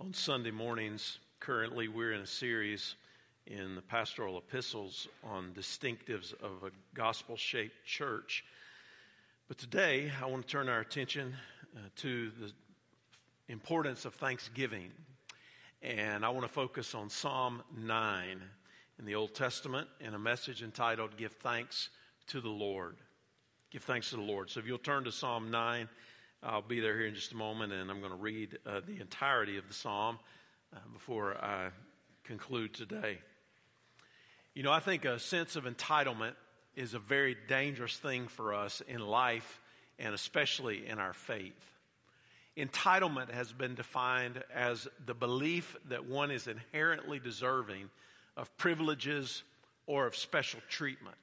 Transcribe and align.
On 0.00 0.14
Sunday 0.14 0.52
mornings, 0.52 1.18
currently, 1.40 1.88
we're 1.88 2.12
in 2.12 2.20
a 2.20 2.26
series 2.26 2.94
in 3.48 3.74
the 3.74 3.82
pastoral 3.82 4.38
epistles 4.38 5.08
on 5.24 5.50
distinctives 5.54 6.32
of 6.40 6.62
a 6.62 6.70
gospel 6.94 7.36
shaped 7.36 7.84
church. 7.84 8.44
But 9.48 9.58
today, 9.58 10.12
I 10.22 10.26
want 10.26 10.46
to 10.46 10.48
turn 10.48 10.68
our 10.68 10.78
attention 10.78 11.34
uh, 11.74 11.80
to 11.96 12.30
the 12.40 12.52
importance 13.48 14.04
of 14.04 14.14
thanksgiving. 14.14 14.92
And 15.82 16.24
I 16.24 16.28
want 16.28 16.46
to 16.46 16.52
focus 16.52 16.94
on 16.94 17.10
Psalm 17.10 17.64
9 17.76 18.40
in 19.00 19.04
the 19.04 19.16
Old 19.16 19.34
Testament 19.34 19.88
in 19.98 20.14
a 20.14 20.18
message 20.18 20.62
entitled 20.62 21.16
Give 21.16 21.32
Thanks 21.32 21.90
to 22.28 22.40
the 22.40 22.48
Lord. 22.48 22.98
Give 23.72 23.82
thanks 23.82 24.10
to 24.10 24.16
the 24.16 24.22
Lord. 24.22 24.48
So 24.48 24.60
if 24.60 24.66
you'll 24.68 24.78
turn 24.78 25.02
to 25.04 25.12
Psalm 25.12 25.50
9, 25.50 25.88
I'll 26.42 26.62
be 26.62 26.78
there 26.78 26.96
here 26.96 27.08
in 27.08 27.14
just 27.14 27.32
a 27.32 27.36
moment, 27.36 27.72
and 27.72 27.90
I'm 27.90 27.98
going 27.98 28.12
to 28.12 28.16
read 28.16 28.58
uh, 28.64 28.80
the 28.86 29.00
entirety 29.00 29.58
of 29.58 29.66
the 29.66 29.74
psalm 29.74 30.18
uh, 30.72 30.78
before 30.92 31.36
I 31.36 31.70
conclude 32.24 32.74
today. 32.74 33.18
You 34.54 34.62
know, 34.62 34.70
I 34.70 34.78
think 34.78 35.04
a 35.04 35.18
sense 35.18 35.56
of 35.56 35.64
entitlement 35.64 36.34
is 36.76 36.94
a 36.94 37.00
very 37.00 37.36
dangerous 37.48 37.96
thing 37.96 38.28
for 38.28 38.54
us 38.54 38.82
in 38.86 39.00
life 39.00 39.60
and 39.98 40.14
especially 40.14 40.86
in 40.86 41.00
our 41.00 41.12
faith. 41.12 41.72
Entitlement 42.56 43.32
has 43.32 43.52
been 43.52 43.74
defined 43.74 44.42
as 44.54 44.86
the 45.06 45.14
belief 45.14 45.76
that 45.88 46.06
one 46.06 46.30
is 46.30 46.46
inherently 46.46 47.18
deserving 47.18 47.90
of 48.36 48.56
privileges 48.56 49.42
or 49.86 50.06
of 50.06 50.14
special 50.14 50.60
treatment. 50.68 51.16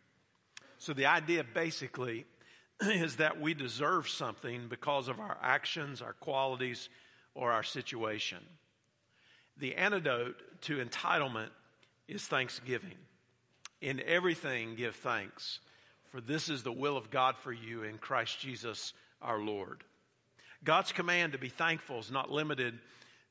So 0.78 0.92
the 0.92 1.06
idea 1.06 1.46
basically 1.46 2.26
is 2.82 3.18
that 3.18 3.40
we 3.40 3.54
deserve 3.54 4.08
something 4.08 4.68
because 4.68 5.08
of 5.08 5.20
our 5.20 5.38
actions, 5.42 6.02
our 6.02 6.14
qualities, 6.14 6.90
or 7.34 7.52
our 7.52 7.64
situation. 7.64 8.40
The 9.58 9.76
antidote 9.76 10.36
to 10.64 10.84
entitlement 10.84 11.50
is 12.08 12.24
thanksgiving. 12.24 12.96
In 13.82 14.02
everything, 14.06 14.76
give 14.76 14.96
thanks, 14.96 15.60
for 16.12 16.22
this 16.22 16.50
is 16.50 16.64
the 16.64 16.72
will 16.72 16.98
of 16.98 17.12
God 17.12 17.36
for 17.38 17.52
you 17.52 17.84
in 17.84 17.98
Christ 17.98 18.40
Jesus 18.40 18.94
our 19.22 19.40
Lord. 19.40 19.84
God's 20.64 20.92
command 20.92 21.34
to 21.34 21.38
be 21.38 21.50
thankful 21.50 22.00
is 22.00 22.12
not 22.12 22.32
limited 22.32 22.80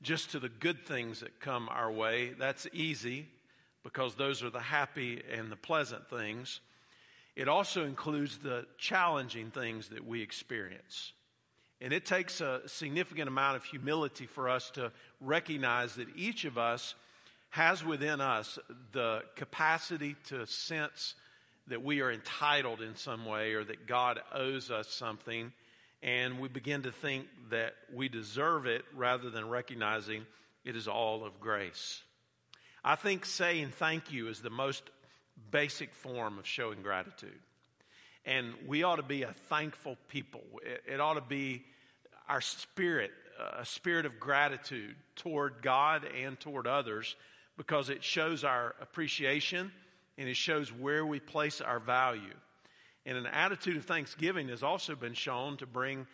just 0.02 0.30
to 0.32 0.38
the 0.38 0.48
good 0.48 0.86
things 0.86 1.20
that 1.20 1.40
come 1.40 1.68
our 1.70 1.90
way. 1.90 2.34
That's 2.38 2.66
easy 2.72 3.26
because 3.82 4.14
those 4.14 4.42
are 4.42 4.50
the 4.50 4.60
happy 4.60 5.22
and 5.32 5.50
the 5.50 5.56
pleasant 5.56 6.08
things. 6.08 6.60
It 7.36 7.48
also 7.48 7.84
includes 7.84 8.38
the 8.38 8.66
challenging 8.78 9.50
things 9.50 9.88
that 9.88 10.06
we 10.06 10.22
experience. 10.22 11.12
And 11.80 11.92
it 11.92 12.06
takes 12.06 12.40
a 12.40 12.62
significant 12.66 13.28
amount 13.28 13.56
of 13.56 13.64
humility 13.64 14.26
for 14.26 14.48
us 14.48 14.70
to 14.70 14.92
recognize 15.20 15.96
that 15.96 16.08
each 16.16 16.44
of 16.44 16.56
us 16.56 16.94
has 17.50 17.84
within 17.84 18.20
us 18.20 18.58
the 18.92 19.22
capacity 19.36 20.16
to 20.28 20.46
sense 20.46 21.14
that 21.66 21.82
we 21.82 22.00
are 22.00 22.10
entitled 22.10 22.80
in 22.80 22.94
some 22.94 23.24
way 23.24 23.54
or 23.54 23.64
that 23.64 23.86
God 23.86 24.20
owes 24.32 24.70
us 24.70 24.88
something. 24.88 25.52
And 26.02 26.38
we 26.38 26.48
begin 26.48 26.82
to 26.82 26.92
think 26.92 27.26
that 27.50 27.74
we 27.92 28.08
deserve 28.08 28.66
it 28.66 28.84
rather 28.94 29.30
than 29.30 29.48
recognizing 29.48 30.26
it 30.64 30.76
is 30.76 30.88
all 30.88 31.24
of 31.24 31.40
grace. 31.40 32.02
I 32.84 32.96
think 32.96 33.24
saying 33.24 33.70
thank 33.70 34.12
you 34.12 34.28
is 34.28 34.40
the 34.40 34.50
most 34.50 34.82
basic 35.50 35.94
form 35.94 36.38
of 36.38 36.46
showing 36.46 36.82
gratitude. 36.82 37.38
And 38.24 38.54
we 38.66 38.82
ought 38.82 38.96
to 38.96 39.02
be 39.02 39.22
a 39.22 39.32
thankful 39.32 39.96
people. 40.08 40.42
It, 40.62 40.94
it 40.94 41.00
ought 41.00 41.14
to 41.14 41.20
be 41.20 41.64
our 42.28 42.40
spirit, 42.40 43.10
a 43.58 43.66
spirit 43.66 44.06
of 44.06 44.18
gratitude 44.18 44.96
toward 45.16 45.62
God 45.62 46.04
and 46.04 46.38
toward 46.40 46.66
others, 46.66 47.16
because 47.56 47.90
it 47.90 48.02
shows 48.02 48.44
our 48.44 48.74
appreciation 48.80 49.70
and 50.16 50.28
it 50.28 50.36
shows 50.36 50.72
where 50.72 51.04
we 51.04 51.20
place 51.20 51.60
our 51.60 51.80
value. 51.80 52.34
And 53.06 53.18
an 53.18 53.26
attitude 53.26 53.76
of 53.76 53.84
thanksgiving 53.84 54.48
has 54.48 54.62
also 54.62 54.94
been 54.94 55.14
shown 55.14 55.58
to 55.58 55.66
bring 55.66 56.06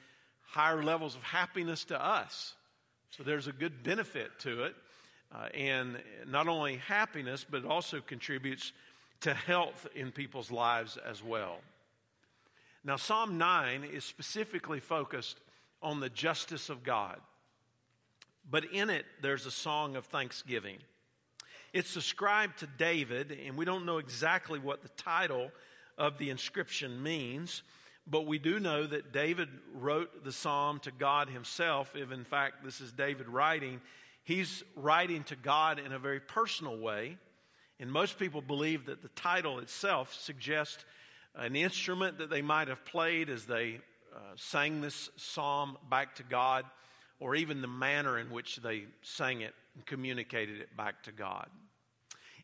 higher 0.42 0.82
levels 0.82 1.14
of 1.14 1.22
happiness 1.22 1.84
to 1.84 2.04
us. 2.04 2.54
So 3.10 3.22
there's 3.22 3.46
a 3.46 3.52
good 3.52 3.82
benefit 3.82 4.30
to 4.40 4.64
it. 4.64 4.74
Uh, 5.32 5.46
and 5.54 5.96
not 6.26 6.48
only 6.48 6.76
happiness, 6.76 7.46
but 7.48 7.58
it 7.58 7.66
also 7.66 8.00
contributes 8.00 8.72
to 9.20 9.34
health 9.34 9.86
in 9.94 10.12
people's 10.12 10.50
lives 10.50 10.96
as 11.08 11.22
well. 11.22 11.58
Now, 12.82 12.96
Psalm 12.96 13.36
9 13.36 13.84
is 13.84 14.04
specifically 14.04 14.80
focused 14.80 15.38
on 15.82 16.00
the 16.00 16.08
justice 16.08 16.70
of 16.70 16.82
God, 16.82 17.18
but 18.50 18.64
in 18.72 18.90
it, 18.90 19.04
there's 19.20 19.46
a 19.46 19.50
song 19.50 19.96
of 19.96 20.06
thanksgiving. 20.06 20.78
It's 21.72 21.94
ascribed 21.96 22.58
to 22.60 22.66
David, 22.66 23.38
and 23.46 23.56
we 23.56 23.64
don't 23.64 23.86
know 23.86 23.98
exactly 23.98 24.58
what 24.58 24.82
the 24.82 24.88
title 24.90 25.50
of 25.98 26.18
the 26.18 26.30
inscription 26.30 27.02
means, 27.02 27.62
but 28.06 28.26
we 28.26 28.38
do 28.38 28.58
know 28.58 28.86
that 28.86 29.12
David 29.12 29.48
wrote 29.74 30.24
the 30.24 30.32
psalm 30.32 30.80
to 30.80 30.90
God 30.90 31.28
himself. 31.28 31.94
If 31.94 32.10
in 32.10 32.24
fact 32.24 32.64
this 32.64 32.80
is 32.80 32.90
David 32.92 33.28
writing, 33.28 33.80
he's 34.24 34.64
writing 34.74 35.22
to 35.24 35.36
God 35.36 35.78
in 35.78 35.92
a 35.92 35.98
very 35.98 36.18
personal 36.18 36.76
way. 36.76 37.18
And 37.80 37.90
most 37.90 38.18
people 38.18 38.42
believe 38.42 38.86
that 38.86 39.00
the 39.00 39.08
title 39.08 39.58
itself 39.58 40.14
suggests 40.14 40.84
an 41.34 41.56
instrument 41.56 42.18
that 42.18 42.28
they 42.28 42.42
might 42.42 42.68
have 42.68 42.84
played 42.84 43.30
as 43.30 43.46
they 43.46 43.80
uh, 44.14 44.18
sang 44.36 44.82
this 44.82 45.08
psalm 45.16 45.78
back 45.88 46.16
to 46.16 46.22
God, 46.22 46.66
or 47.20 47.34
even 47.34 47.62
the 47.62 47.68
manner 47.68 48.18
in 48.18 48.30
which 48.30 48.56
they 48.56 48.84
sang 49.02 49.40
it 49.40 49.54
and 49.74 49.86
communicated 49.86 50.60
it 50.60 50.76
back 50.76 51.02
to 51.04 51.12
God. 51.12 51.48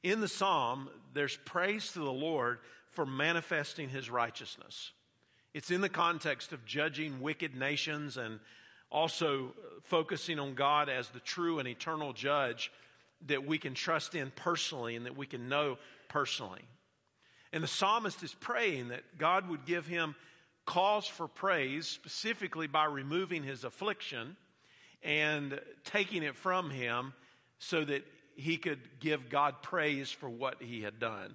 In 0.02 0.20
the 0.20 0.28
psalm, 0.28 0.88
there's 1.12 1.36
praise 1.44 1.92
to 1.92 1.98
the 1.98 2.12
Lord 2.12 2.58
for 2.92 3.04
manifesting 3.04 3.90
his 3.90 4.08
righteousness. 4.08 4.92
It's 5.52 5.70
in 5.70 5.82
the 5.82 5.88
context 5.88 6.52
of 6.52 6.64
judging 6.64 7.20
wicked 7.20 7.54
nations 7.54 8.16
and 8.16 8.40
also 8.90 9.52
focusing 9.82 10.38
on 10.38 10.54
God 10.54 10.88
as 10.88 11.08
the 11.08 11.20
true 11.20 11.58
and 11.58 11.68
eternal 11.68 12.12
judge 12.12 12.70
that 13.26 13.46
we 13.46 13.58
can 13.58 13.74
trust 13.74 14.14
in 14.14 14.30
personally 14.36 14.96
and 14.96 15.06
that 15.06 15.16
we 15.16 15.26
can 15.26 15.48
know 15.48 15.78
personally. 16.08 16.62
And 17.52 17.62
the 17.62 17.68
psalmist 17.68 18.22
is 18.22 18.34
praying 18.34 18.88
that 18.88 19.18
God 19.18 19.48
would 19.48 19.64
give 19.64 19.86
him 19.86 20.14
cause 20.66 21.06
for 21.06 21.28
praise, 21.28 21.86
specifically 21.86 22.66
by 22.66 22.84
removing 22.84 23.42
his 23.42 23.64
affliction 23.64 24.36
and 25.02 25.60
taking 25.84 26.22
it 26.22 26.34
from 26.34 26.70
him 26.70 27.14
so 27.58 27.84
that 27.84 28.04
he 28.34 28.56
could 28.56 28.80
give 29.00 29.30
God 29.30 29.62
praise 29.62 30.10
for 30.10 30.28
what 30.28 30.60
he 30.60 30.82
had 30.82 30.98
done. 30.98 31.34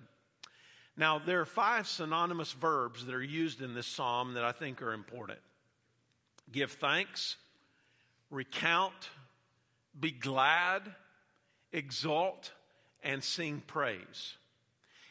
Now, 0.97 1.19
there 1.19 1.39
are 1.39 1.45
five 1.45 1.87
synonymous 1.87 2.51
verbs 2.51 3.05
that 3.05 3.15
are 3.15 3.23
used 3.23 3.61
in 3.61 3.73
this 3.73 3.87
psalm 3.87 4.35
that 4.35 4.43
I 4.43 4.51
think 4.51 4.81
are 4.81 4.93
important 4.93 5.39
give 6.51 6.73
thanks, 6.73 7.37
recount, 8.29 9.09
be 9.97 10.11
glad, 10.11 10.81
exalt, 11.71 12.51
and 13.03 13.23
sing 13.23 13.61
praise. 13.65 14.35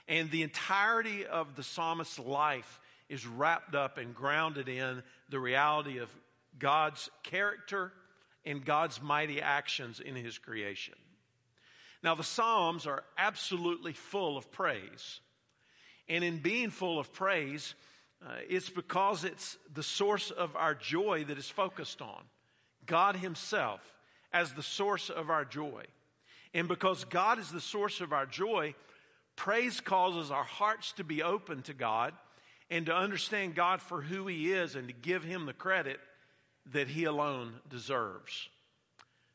And 0.09 0.31
the 0.31 0.43
entirety 0.43 1.27
of 1.27 1.57
the 1.57 1.63
psalmist's 1.63 2.19
life 2.19 2.81
is 3.09 3.27
wrapped 3.27 3.75
up 3.75 3.99
and 3.99 4.15
grounded 4.15 4.69
in 4.69 5.03
the 5.29 5.41
reality 5.41 5.99
of 5.99 6.09
God's 6.59 7.11
character 7.23 7.93
and 8.45 8.65
God's 8.65 9.03
mighty 9.03 9.41
actions 9.41 10.01
in 10.01 10.15
his 10.15 10.39
creation. 10.39 10.95
Now, 12.03 12.15
the 12.15 12.25
Psalms 12.25 12.87
are 12.87 13.05
absolutely 13.19 13.93
full 13.93 14.39
of 14.39 14.51
praise. 14.51 15.21
And 16.09 16.25
in 16.25 16.39
being 16.39 16.71
full 16.71 16.99
of 16.99 17.13
praise, 17.13 17.75
uh, 18.25 18.33
it's 18.49 18.71
because 18.71 19.25
it's 19.25 19.57
the 19.73 19.83
source 19.83 20.31
of 20.31 20.57
our 20.57 20.75
joy 20.75 21.25
that 21.25 21.39
is 21.39 21.49
focused 21.49 22.01
on. 22.01 22.23
God 22.87 23.17
Himself 23.17 23.81
as 24.33 24.55
the 24.55 24.63
source 24.63 25.11
of 25.11 25.31
our 25.31 25.45
joy. 25.45 25.85
And 26.55 26.69
because 26.69 27.05
God 27.05 27.39
is 27.39 27.51
the 27.51 27.61
source 27.61 28.01
of 28.01 28.13
our 28.13 28.27
joy, 28.27 28.75
praise 29.37 29.81
causes 29.81 30.31
our 30.31 30.45
hearts 30.45 30.93
to 30.93 31.05
be 31.05 31.23
open 31.23 31.63
to 31.63 31.75
God 31.75 32.13
and 32.71 32.87
to 32.87 32.95
understand 32.95 33.55
God 33.55 33.81
for 33.81 34.01
who 34.01 34.27
He 34.27 34.53
is 34.53 34.75
and 34.75 34.89
to 34.89 34.95
give 34.95 35.23
Him 35.23 35.47
the 35.47 35.53
credit 35.53 36.01
that 36.73 36.89
He 36.89 37.05
alone 37.05 37.55
deserves. 37.69 38.49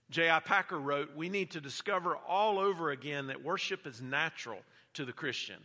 J.I. 0.10 0.40
Packer 0.40 0.80
wrote, 0.80 1.16
We 1.16 1.30
need 1.30 1.52
to 1.52 1.62
discover 1.62 2.16
all 2.16 2.60
over 2.60 2.92
again 2.92 3.28
that 3.28 3.44
worship 3.44 3.88
is 3.88 4.02
natural 4.02 4.60
to 4.94 5.06
the 5.06 5.14
Christian, 5.14 5.58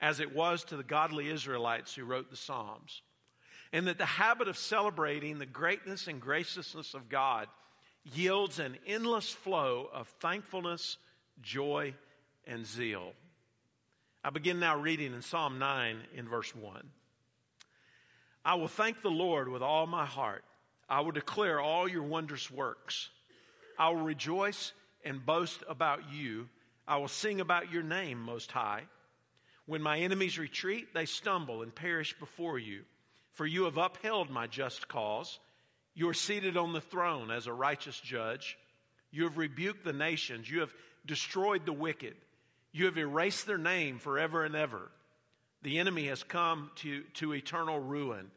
as 0.00 0.20
it 0.20 0.34
was 0.34 0.64
to 0.64 0.76
the 0.76 0.82
godly 0.82 1.28
Israelites 1.28 1.94
who 1.94 2.04
wrote 2.04 2.30
the 2.30 2.36
Psalms, 2.36 3.02
and 3.72 3.86
that 3.86 3.98
the 3.98 4.06
habit 4.06 4.48
of 4.48 4.56
celebrating 4.56 5.38
the 5.38 5.46
greatness 5.46 6.06
and 6.06 6.20
graciousness 6.20 6.94
of 6.94 7.08
God 7.08 7.48
yields 8.04 8.58
an 8.58 8.78
endless 8.86 9.30
flow 9.30 9.88
of 9.92 10.08
thankfulness, 10.20 10.98
joy, 11.40 11.94
and 12.46 12.66
zeal. 12.66 13.12
I 14.24 14.30
begin 14.30 14.60
now 14.60 14.78
reading 14.78 15.14
in 15.14 15.22
Psalm 15.22 15.58
9 15.58 15.98
in 16.14 16.28
verse 16.28 16.54
1. 16.54 16.82
I 18.44 18.54
will 18.54 18.68
thank 18.68 19.02
the 19.02 19.10
Lord 19.10 19.48
with 19.48 19.62
all 19.62 19.86
my 19.86 20.04
heart. 20.04 20.44
I 20.88 21.00
will 21.00 21.12
declare 21.12 21.60
all 21.60 21.88
your 21.88 22.02
wondrous 22.02 22.50
works. 22.50 23.08
I 23.78 23.88
will 23.88 24.02
rejoice 24.02 24.72
and 25.04 25.24
boast 25.24 25.62
about 25.68 26.12
you. 26.12 26.48
I 26.86 26.98
will 26.98 27.08
sing 27.08 27.40
about 27.40 27.72
your 27.72 27.82
name, 27.82 28.20
Most 28.20 28.50
High. 28.50 28.82
When 29.66 29.82
my 29.82 29.98
enemies 29.98 30.38
retreat, 30.38 30.92
they 30.92 31.06
stumble 31.06 31.62
and 31.62 31.74
perish 31.74 32.18
before 32.18 32.58
you. 32.58 32.82
For 33.30 33.46
you 33.46 33.64
have 33.64 33.78
upheld 33.78 34.28
my 34.28 34.46
just 34.46 34.88
cause. 34.88 35.38
You 35.94 36.08
are 36.08 36.14
seated 36.14 36.56
on 36.56 36.72
the 36.72 36.80
throne 36.80 37.30
as 37.30 37.46
a 37.46 37.52
righteous 37.52 37.98
judge. 38.00 38.58
You 39.10 39.24
have 39.24 39.36
rebuked 39.36 39.84
the 39.84 39.92
nations. 39.92 40.50
You 40.50 40.60
have 40.60 40.74
destroyed 41.04 41.66
the 41.66 41.72
wicked. 41.72 42.14
You 42.72 42.86
have 42.86 42.96
erased 42.96 43.46
their 43.46 43.58
name 43.58 43.98
forever 43.98 44.44
and 44.44 44.56
ever. 44.56 44.90
The 45.62 45.78
enemy 45.78 46.06
has 46.08 46.22
come 46.22 46.70
to, 46.76 47.02
to 47.14 47.34
eternal 47.34 47.78
ruin. 47.78 48.30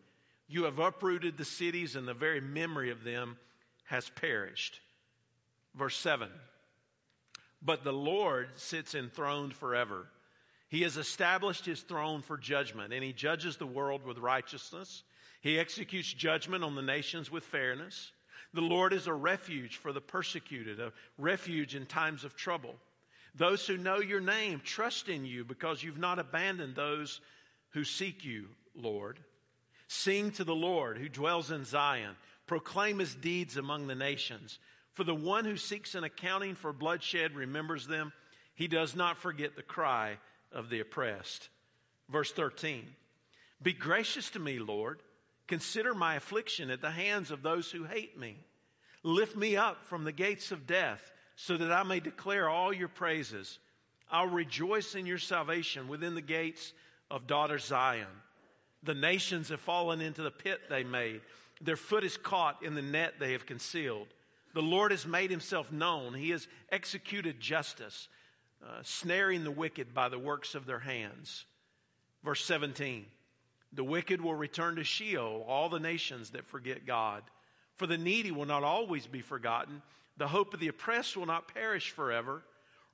You 0.48 0.66
have 0.66 0.78
uprooted 0.78 1.38
the 1.38 1.46
cities, 1.46 1.96
and 1.96 2.08
the 2.08 2.14
very 2.14 2.42
memory 2.42 2.92
of 2.92 3.04
them 3.04 3.38
has 3.86 4.10
perished. 4.10 4.82
Verse 5.74 5.98
7 5.98 6.30
But 7.62 7.84
the 7.84 7.94
Lord 7.94 8.50
sits 8.56 8.94
enthroned 8.94 9.54
forever. 9.54 10.08
He 10.68 10.82
has 10.82 10.98
established 10.98 11.66
his 11.66 11.82
throne 11.82 12.22
for 12.22 12.38
judgment, 12.38 12.94
and 12.94 13.04
he 13.04 13.14
judges 13.14 13.58
the 13.58 13.66
world 13.66 14.06
with 14.06 14.18
righteousness. 14.18 15.04
He 15.46 15.60
executes 15.60 16.12
judgment 16.12 16.64
on 16.64 16.74
the 16.74 16.82
nations 16.82 17.30
with 17.30 17.44
fairness. 17.44 18.12
The 18.56 18.62
Lord 18.62 18.94
is 18.94 19.06
a 19.06 19.14
refuge 19.14 19.78
for 19.78 19.94
the 19.94 20.02
persecuted, 20.02 20.80
a 20.80 20.92
refuge 21.20 21.76
in 21.76 21.86
times 21.86 22.24
of 22.24 22.36
trouble. 22.36 22.74
Those 23.36 23.68
who 23.68 23.78
know 23.78 24.00
your 24.00 24.22
name 24.22 24.60
trust 24.64 25.08
in 25.08 25.24
you 25.24 25.46
because 25.46 25.84
you've 25.84 26.00
not 26.00 26.18
abandoned 26.18 26.76
those 26.76 27.22
who 27.74 27.84
seek 27.84 28.26
you, 28.26 28.48
Lord. 28.74 29.20
Sing 29.88 30.32
to 30.32 30.44
the 30.44 30.56
Lord 30.56 30.98
who 30.98 31.10
dwells 31.10 31.52
in 31.52 31.64
Zion. 31.64 32.16
Proclaim 32.48 32.98
his 32.98 33.14
deeds 33.14 33.56
among 33.56 33.86
the 33.86 33.94
nations. 33.94 34.58
For 34.94 35.04
the 35.04 35.14
one 35.14 35.46
who 35.46 35.58
seeks 35.58 35.94
an 35.94 36.04
accounting 36.04 36.56
for 36.56 36.74
bloodshed 36.74 37.36
remembers 37.36 37.86
them. 37.86 38.14
He 38.56 38.68
does 38.68 38.96
not 38.96 39.16
forget 39.16 39.56
the 39.56 39.62
cry 39.62 40.18
of 40.52 40.72
the 40.72 40.80
oppressed. 40.80 41.50
Verse 42.10 42.32
13 42.32 42.88
Be 43.62 43.74
gracious 43.74 44.32
to 44.32 44.40
me, 44.40 44.58
Lord. 44.58 45.02
Consider 45.48 45.94
my 45.94 46.16
affliction 46.16 46.70
at 46.70 46.82
the 46.82 46.92
hands 46.92 47.32
of 47.32 47.44
those 47.44 47.72
who 47.72 47.84
hate 47.84 48.18
me. 48.18 48.38
Lift 49.04 49.36
me 49.36 49.56
up 49.56 49.86
from 49.86 50.04
the 50.04 50.12
gates 50.12 50.52
of 50.52 50.66
death 50.66 51.12
so 51.36 51.58
that 51.58 51.72
I 51.72 51.84
may 51.84 52.00
declare 52.00 52.50
all 52.50 52.74
your 52.74 52.88
praises. 52.88 53.60
I'll 54.10 54.28
rejoice 54.28 54.96
in 54.96 55.06
your 55.06 55.18
salvation 55.18 55.88
within 55.88 56.16
the 56.16 56.22
gates 56.22 56.74
of 57.12 57.28
daughter 57.28 57.60
Zion. 57.60 58.08
The 58.84 58.96
nations 58.96 59.50
have 59.50 59.62
fallen 59.62 60.02
into 60.02 60.22
the 60.22 60.32
pit 60.32 60.62
they 60.70 60.84
made. 60.84 61.22
Their 61.62 61.76
foot 61.76 62.04
is 62.04 62.18
caught 62.18 62.64
in 62.64 62.76
the 62.76 62.82
net 62.82 63.16
they 63.20 63.34
have 63.34 63.46
concealed. 63.46 64.08
The 64.54 64.62
Lord 64.62 64.92
has 64.92 65.06
made 65.06 65.32
himself 65.32 65.72
known. 65.72 66.14
He 66.14 66.30
has 66.32 66.48
executed 66.72 67.40
justice, 67.40 68.08
uh, 68.64 68.80
snaring 68.84 69.44
the 69.44 69.52
wicked 69.52 69.94
by 69.94 70.10
the 70.10 70.20
works 70.20 70.56
of 70.56 70.66
their 70.66 70.80
hands. 70.80 71.46
Verse 72.24 72.44
17 72.46 73.06
The 73.76 73.84
wicked 73.84 74.22
will 74.22 74.36
return 74.36 74.78
to 74.78 74.84
Sheol, 74.84 75.46
all 75.48 75.70
the 75.70 75.80
nations 75.80 76.32
that 76.32 76.48
forget 76.48 76.86
God. 76.86 77.24
For 77.78 77.88
the 77.88 77.98
needy 77.98 78.32
will 78.32 78.46
not 78.46 78.64
always 78.64 79.06
be 79.06 79.22
forgotten 79.22 79.82
the 80.18 80.28
hope 80.28 80.54
of 80.54 80.60
the 80.60 80.70
oppressed 80.70 81.18
will 81.18 81.26
not 81.26 81.54
perish 81.54 81.92
forever. 81.92 82.44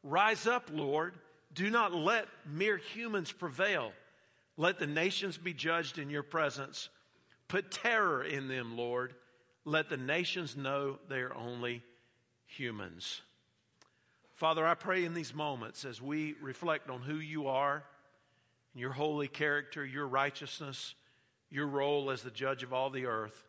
Rise 0.04 0.48
up, 0.48 0.70
Lord. 0.74 1.14
Do 1.54 1.70
not 1.70 1.94
let 1.94 2.28
mere 2.46 2.78
humans 2.78 3.32
prevail. 3.32 3.92
Let 4.58 4.80
the 4.80 4.88
nations 4.88 5.38
be 5.38 5.54
judged 5.54 6.00
in 6.00 6.10
your 6.10 6.24
presence. 6.24 6.90
Put 7.48 7.72
terror 7.72 8.24
in 8.24 8.48
them, 8.48 8.78
Lord. 8.78 9.14
Let 9.66 9.90
the 9.90 9.98
nations 9.98 10.58
know 10.58 10.98
they 11.10 11.20
are 11.20 11.36
only 11.36 11.84
humans. 12.48 13.22
Father, 14.36 14.66
I 14.66 14.74
pray 14.74 15.06
in 15.06 15.14
these 15.14 15.36
moments 15.36 15.86
as 15.86 16.02
we 16.02 16.36
reflect 16.42 16.90
on 16.90 17.02
who 17.02 17.16
you 17.16 17.48
are, 17.48 17.84
your 18.74 18.92
holy 18.92 19.28
character, 19.28 19.86
your 19.86 20.08
righteousness, 20.08 20.96
your 21.50 21.68
role 21.68 22.12
as 22.12 22.22
the 22.22 22.32
judge 22.32 22.64
of 22.64 22.74
all 22.74 22.90
the 22.90 23.06
earth, 23.06 23.48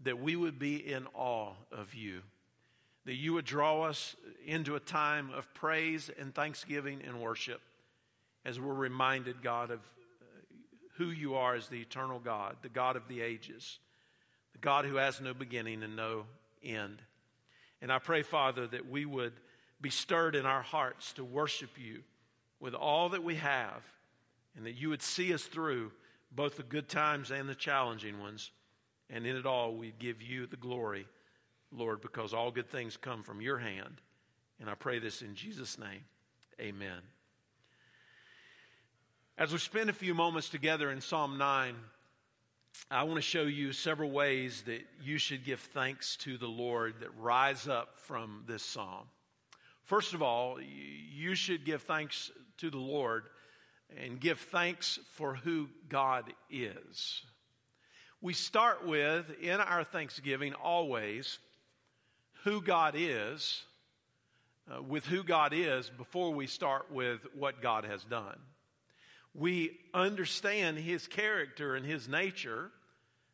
that 0.00 0.20
we 0.20 0.36
would 0.36 0.58
be 0.58 0.76
in 0.76 1.06
awe 1.14 1.52
of 1.70 1.94
you 1.94 2.22
that 3.04 3.14
you 3.14 3.34
would 3.34 3.44
draw 3.44 3.82
us 3.82 4.16
into 4.46 4.76
a 4.76 4.80
time 4.80 5.30
of 5.30 5.52
praise 5.54 6.10
and 6.18 6.34
thanksgiving 6.34 7.00
and 7.06 7.20
worship 7.20 7.60
as 8.44 8.58
we're 8.58 8.74
reminded, 8.74 9.42
God, 9.42 9.70
of 9.70 9.78
uh, 9.78 10.24
who 10.96 11.06
you 11.06 11.34
are 11.34 11.54
as 11.54 11.68
the 11.68 11.80
eternal 11.80 12.18
God, 12.18 12.56
the 12.62 12.68
God 12.68 12.96
of 12.96 13.08
the 13.08 13.20
ages, 13.20 13.78
the 14.52 14.58
God 14.58 14.84
who 14.84 14.96
has 14.96 15.20
no 15.20 15.34
beginning 15.34 15.82
and 15.82 15.96
no 15.96 16.24
end. 16.62 17.02
And 17.82 17.92
I 17.92 17.98
pray, 17.98 18.22
Father, 18.22 18.66
that 18.68 18.88
we 18.88 19.04
would 19.04 19.34
be 19.80 19.90
stirred 19.90 20.34
in 20.34 20.46
our 20.46 20.62
hearts 20.62 21.12
to 21.14 21.24
worship 21.24 21.70
you 21.76 22.02
with 22.60 22.74
all 22.74 23.10
that 23.10 23.22
we 23.22 23.34
have, 23.34 23.82
and 24.56 24.66
that 24.66 24.74
you 24.74 24.88
would 24.90 25.02
see 25.02 25.32
us 25.34 25.44
through 25.44 25.92
both 26.32 26.56
the 26.56 26.62
good 26.62 26.88
times 26.88 27.30
and 27.30 27.48
the 27.48 27.54
challenging 27.54 28.20
ones. 28.20 28.50
And 29.10 29.26
in 29.26 29.36
it 29.36 29.46
all, 29.46 29.74
we 29.74 29.92
give 29.98 30.22
you 30.22 30.46
the 30.46 30.56
glory 30.56 31.06
Lord, 31.76 32.00
because 32.00 32.32
all 32.32 32.50
good 32.50 32.70
things 32.70 32.96
come 32.96 33.22
from 33.22 33.40
your 33.40 33.58
hand. 33.58 34.00
And 34.60 34.70
I 34.70 34.74
pray 34.74 34.98
this 34.98 35.22
in 35.22 35.34
Jesus' 35.34 35.78
name. 35.78 36.04
Amen. 36.60 37.00
As 39.36 39.52
we 39.52 39.58
spend 39.58 39.90
a 39.90 39.94
few 39.94 40.14
moments 40.14 40.48
together 40.48 40.90
in 40.92 41.00
Psalm 41.00 41.36
9, 41.36 41.74
I 42.90 43.02
want 43.02 43.16
to 43.16 43.22
show 43.22 43.42
you 43.42 43.72
several 43.72 44.10
ways 44.10 44.62
that 44.66 44.82
you 45.02 45.18
should 45.18 45.44
give 45.44 45.60
thanks 45.60 46.16
to 46.18 46.38
the 46.38 46.46
Lord 46.46 46.94
that 47.00 47.08
rise 47.18 47.66
up 47.66 47.98
from 47.98 48.44
this 48.46 48.62
psalm. 48.62 49.06
First 49.82 50.14
of 50.14 50.22
all, 50.22 50.58
you 50.60 51.34
should 51.34 51.64
give 51.64 51.82
thanks 51.82 52.30
to 52.58 52.70
the 52.70 52.78
Lord 52.78 53.24
and 54.02 54.20
give 54.20 54.38
thanks 54.38 54.98
for 55.12 55.34
who 55.34 55.68
God 55.88 56.32
is. 56.50 57.22
We 58.20 58.32
start 58.32 58.86
with, 58.86 59.26
in 59.40 59.60
our 59.60 59.84
thanksgiving, 59.84 60.54
always 60.54 61.38
who 62.44 62.62
God 62.62 62.94
is, 62.96 63.62
uh, 64.72 64.82
with 64.82 65.04
who 65.04 65.22
God 65.22 65.52
is, 65.54 65.90
before 65.90 66.32
we 66.32 66.46
start 66.46 66.90
with 66.90 67.20
what 67.34 67.60
God 67.60 67.84
has 67.84 68.02
done. 68.04 68.38
We 69.34 69.78
understand 69.92 70.78
His 70.78 71.06
character 71.06 71.74
and 71.74 71.84
His 71.84 72.08
nature 72.08 72.70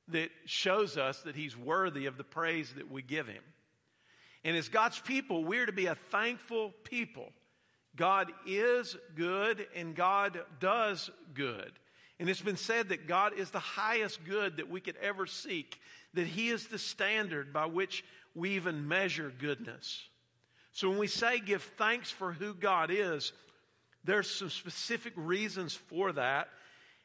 that 0.09 0.31
shows 0.45 0.97
us 0.97 1.21
that 1.23 1.37
He's 1.37 1.57
worthy 1.57 2.07
of 2.07 2.17
the 2.17 2.25
praise 2.25 2.73
that 2.75 2.91
we 2.91 3.03
give 3.03 3.29
Him. 3.29 3.43
And 4.43 4.57
as 4.57 4.69
God's 4.69 4.99
people, 4.99 5.45
we're 5.45 5.67
to 5.67 5.73
be 5.73 5.87
a 5.87 5.95
thankful 5.95 6.73
people. 6.85 7.31
God 7.97 8.33
is 8.47 8.97
good 9.15 9.67
and 9.75 9.95
God 9.95 10.41
does 10.61 11.11
good. 11.35 11.73
And 12.19 12.29
it's 12.29 12.43
been 12.43 12.57
said 12.57 12.91
that 12.91 13.09
God 13.09 13.33
is 13.37 13.51
the 13.51 13.59
highest 13.59 14.25
good 14.25 14.59
that 14.59 14.71
we 14.71 14.81
could 14.81 14.97
ever 15.03 15.27
seek, 15.27 15.81
that 16.15 16.27
He 16.27 16.51
is 16.51 16.67
the 16.67 16.79
standard 16.79 17.53
by 17.53 17.67
which 17.67 18.05
we 18.35 18.51
even 18.51 18.87
measure 18.87 19.33
goodness. 19.39 20.03
So 20.73 20.89
when 20.89 20.99
we 20.99 21.07
say 21.07 21.41
give 21.41 21.63
thanks 21.63 22.11
for 22.11 22.33
who 22.33 22.55
God 22.55 22.91
is, 22.93 23.33
there's 24.05 24.31
some 24.31 24.51
specific 24.51 25.13
reasons 25.17 25.75
for 25.75 26.13
that. 26.13 26.49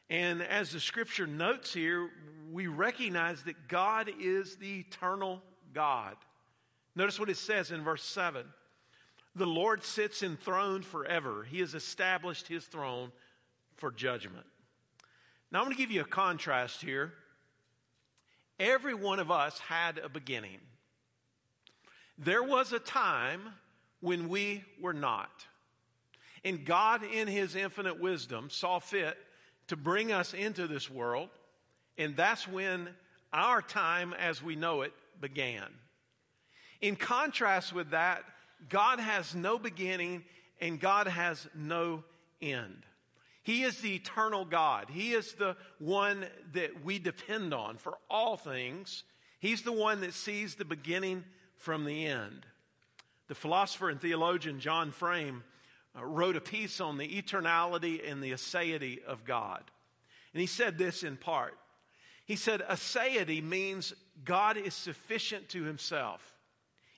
And 0.08 0.42
as 0.42 0.70
the 0.70 0.80
scripture 0.80 1.26
notes 1.26 1.74
here, 1.74 2.10
we 2.52 2.68
recognize 2.68 3.42
that 3.42 3.68
God 3.68 4.10
is 4.20 4.56
the 4.56 4.80
eternal 4.80 5.42
God. 5.74 6.16
Notice 6.94 7.18
what 7.18 7.28
it 7.28 7.36
says 7.36 7.70
in 7.70 7.82
verse 7.82 8.04
7 8.04 8.46
The 9.36 9.46
Lord 9.46 9.84
sits 9.84 10.22
enthroned 10.22 10.86
forever, 10.86 11.44
He 11.44 11.60
has 11.60 11.74
established 11.74 12.48
His 12.48 12.64
throne 12.64 13.12
for 13.76 13.90
judgment. 13.92 14.46
Now, 15.52 15.60
I'm 15.60 15.66
going 15.66 15.76
to 15.76 15.80
give 15.80 15.90
you 15.90 16.00
a 16.00 16.04
contrast 16.04 16.80
here. 16.80 17.12
Every 18.58 18.94
one 18.94 19.20
of 19.20 19.30
us 19.30 19.58
had 19.58 19.98
a 19.98 20.08
beginning. 20.08 20.58
There 22.18 22.42
was 22.42 22.72
a 22.72 22.78
time 22.78 23.42
when 24.00 24.30
we 24.30 24.64
were 24.80 24.94
not. 24.94 25.44
And 26.42 26.64
God, 26.64 27.02
in 27.04 27.28
His 27.28 27.54
infinite 27.54 28.00
wisdom, 28.00 28.48
saw 28.48 28.78
fit 28.78 29.18
to 29.68 29.76
bring 29.76 30.12
us 30.12 30.32
into 30.32 30.66
this 30.66 30.90
world. 30.90 31.28
And 31.98 32.16
that's 32.16 32.48
when 32.48 32.88
our 33.34 33.60
time 33.60 34.14
as 34.14 34.42
we 34.42 34.56
know 34.56 34.80
it 34.80 34.94
began. 35.20 35.66
In 36.80 36.96
contrast 36.96 37.74
with 37.74 37.90
that, 37.90 38.24
God 38.68 39.00
has 39.00 39.34
no 39.34 39.58
beginning 39.58 40.24
and 40.60 40.80
God 40.80 41.06
has 41.06 41.46
no 41.54 42.04
end. 42.40 42.84
He 43.42 43.62
is 43.62 43.78
the 43.78 43.94
eternal 43.94 44.44
God. 44.44 44.88
He 44.90 45.12
is 45.12 45.34
the 45.34 45.56
one 45.78 46.26
that 46.52 46.84
we 46.84 46.98
depend 46.98 47.54
on 47.54 47.76
for 47.76 47.98
all 48.10 48.36
things. 48.36 49.04
He's 49.38 49.62
the 49.62 49.72
one 49.72 50.00
that 50.00 50.14
sees 50.14 50.54
the 50.54 50.64
beginning 50.64 51.24
from 51.56 51.84
the 51.84 52.06
end. 52.06 52.44
The 53.28 53.34
philosopher 53.34 53.88
and 53.88 54.00
theologian 54.00 54.58
John 54.60 54.90
Frame 54.90 55.44
uh, 55.96 56.04
wrote 56.04 56.36
a 56.36 56.40
piece 56.40 56.80
on 56.80 56.98
the 56.98 57.08
eternality 57.08 58.00
and 58.10 58.22
the 58.22 58.32
aseity 58.32 59.04
of 59.04 59.24
God. 59.24 59.62
And 60.32 60.40
he 60.40 60.46
said 60.46 60.76
this 60.76 61.02
in 61.02 61.16
part. 61.16 61.56
He 62.24 62.36
said, 62.36 62.62
Aseity 62.68 63.42
means 63.42 63.94
God 64.24 64.56
is 64.56 64.74
sufficient 64.74 65.48
to 65.50 65.62
himself. 65.62 66.35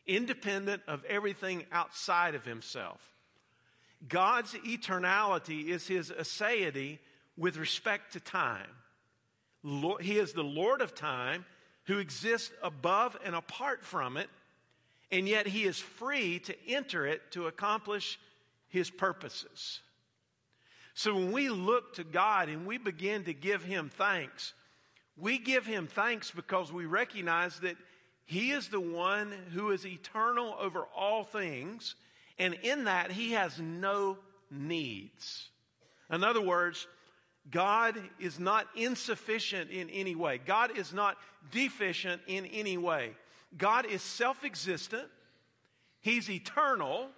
Independent 0.09 0.83
of 0.89 1.05
everything 1.05 1.65
outside 1.71 2.35
of 2.35 2.45
himself. 2.45 3.01
God's 4.09 4.55
eternality 4.55 5.69
is 5.69 5.87
his 5.87 6.11
aseity 6.11 6.99
with 7.37 7.57
respect 7.57 8.15
to 8.15 8.21
time. 8.21 8.67
He 10.01 10.19
is 10.19 10.33
the 10.33 10.43
Lord 10.43 10.81
of 10.81 10.95
time 10.95 11.45
who 11.85 11.99
exists 11.99 12.51
above 12.63 13.17
and 13.25 13.35
apart 13.35 13.85
from 13.85 14.17
it, 14.17 14.29
and 15.11 15.29
yet 15.29 15.47
he 15.47 15.65
is 15.65 15.79
free 15.79 16.39
to 16.41 16.55
enter 16.69 17.07
it 17.07 17.31
to 17.33 17.47
accomplish 17.47 18.19
his 18.69 18.91
purposes. 18.91 19.81
So 20.95 21.15
when 21.15 21.33
we 21.33 21.49
look 21.49 21.95
to 21.95 22.05
God 22.05 22.49
and 22.49 22.67
we 22.67 22.77
begin 22.77 23.25
to 23.25 23.33
give 23.33 23.65
him 23.65 23.91
thanks, 23.97 24.53
we 25.17 25.39
give 25.39 25.67
him 25.67 25.87
thanks 25.87 26.31
because 26.31 26.73
we 26.73 26.87
recognize 26.87 27.59
that 27.61 27.77
he 28.29 28.51
is 28.51 28.69
the 28.69 28.79
one 28.79 29.33
who 29.55 29.71
is 29.71 29.87
eternal 29.87 30.55
over 30.61 30.83
all 30.95 31.25
things, 31.25 31.95
and 32.39 32.53
in 32.63 32.85
that 32.85 33.11
he 33.11 33.33
has 33.33 33.59
no 33.59 34.19
needs. 34.51 35.49
In 36.13 36.23
other 36.23 36.43
words, 36.43 36.87
God 37.51 37.99
is 38.21 38.39
not 38.39 38.67
insufficient 38.77 39.71
in 39.71 39.89
any 39.89 40.15
way. 40.15 40.41
God 40.45 40.77
is 40.77 40.93
not 40.93 41.17
deficient 41.51 42.21
in 42.27 42.45
any 42.45 42.77
way. 42.77 43.13
God 43.57 43.87
is 43.87 44.03
self 44.03 44.45
existent, 44.45 45.09
He's 46.03 46.29
eternal, 46.29 47.09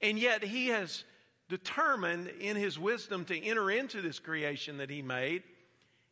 and 0.00 0.18
yet 0.18 0.42
He 0.42 0.68
has 0.68 1.04
determined 1.50 2.28
in 2.40 2.56
His 2.56 2.78
wisdom 2.78 3.26
to 3.26 3.38
enter 3.38 3.70
into 3.70 4.00
this 4.00 4.18
creation 4.18 4.78
that 4.78 4.88
He 4.88 5.02
made 5.02 5.42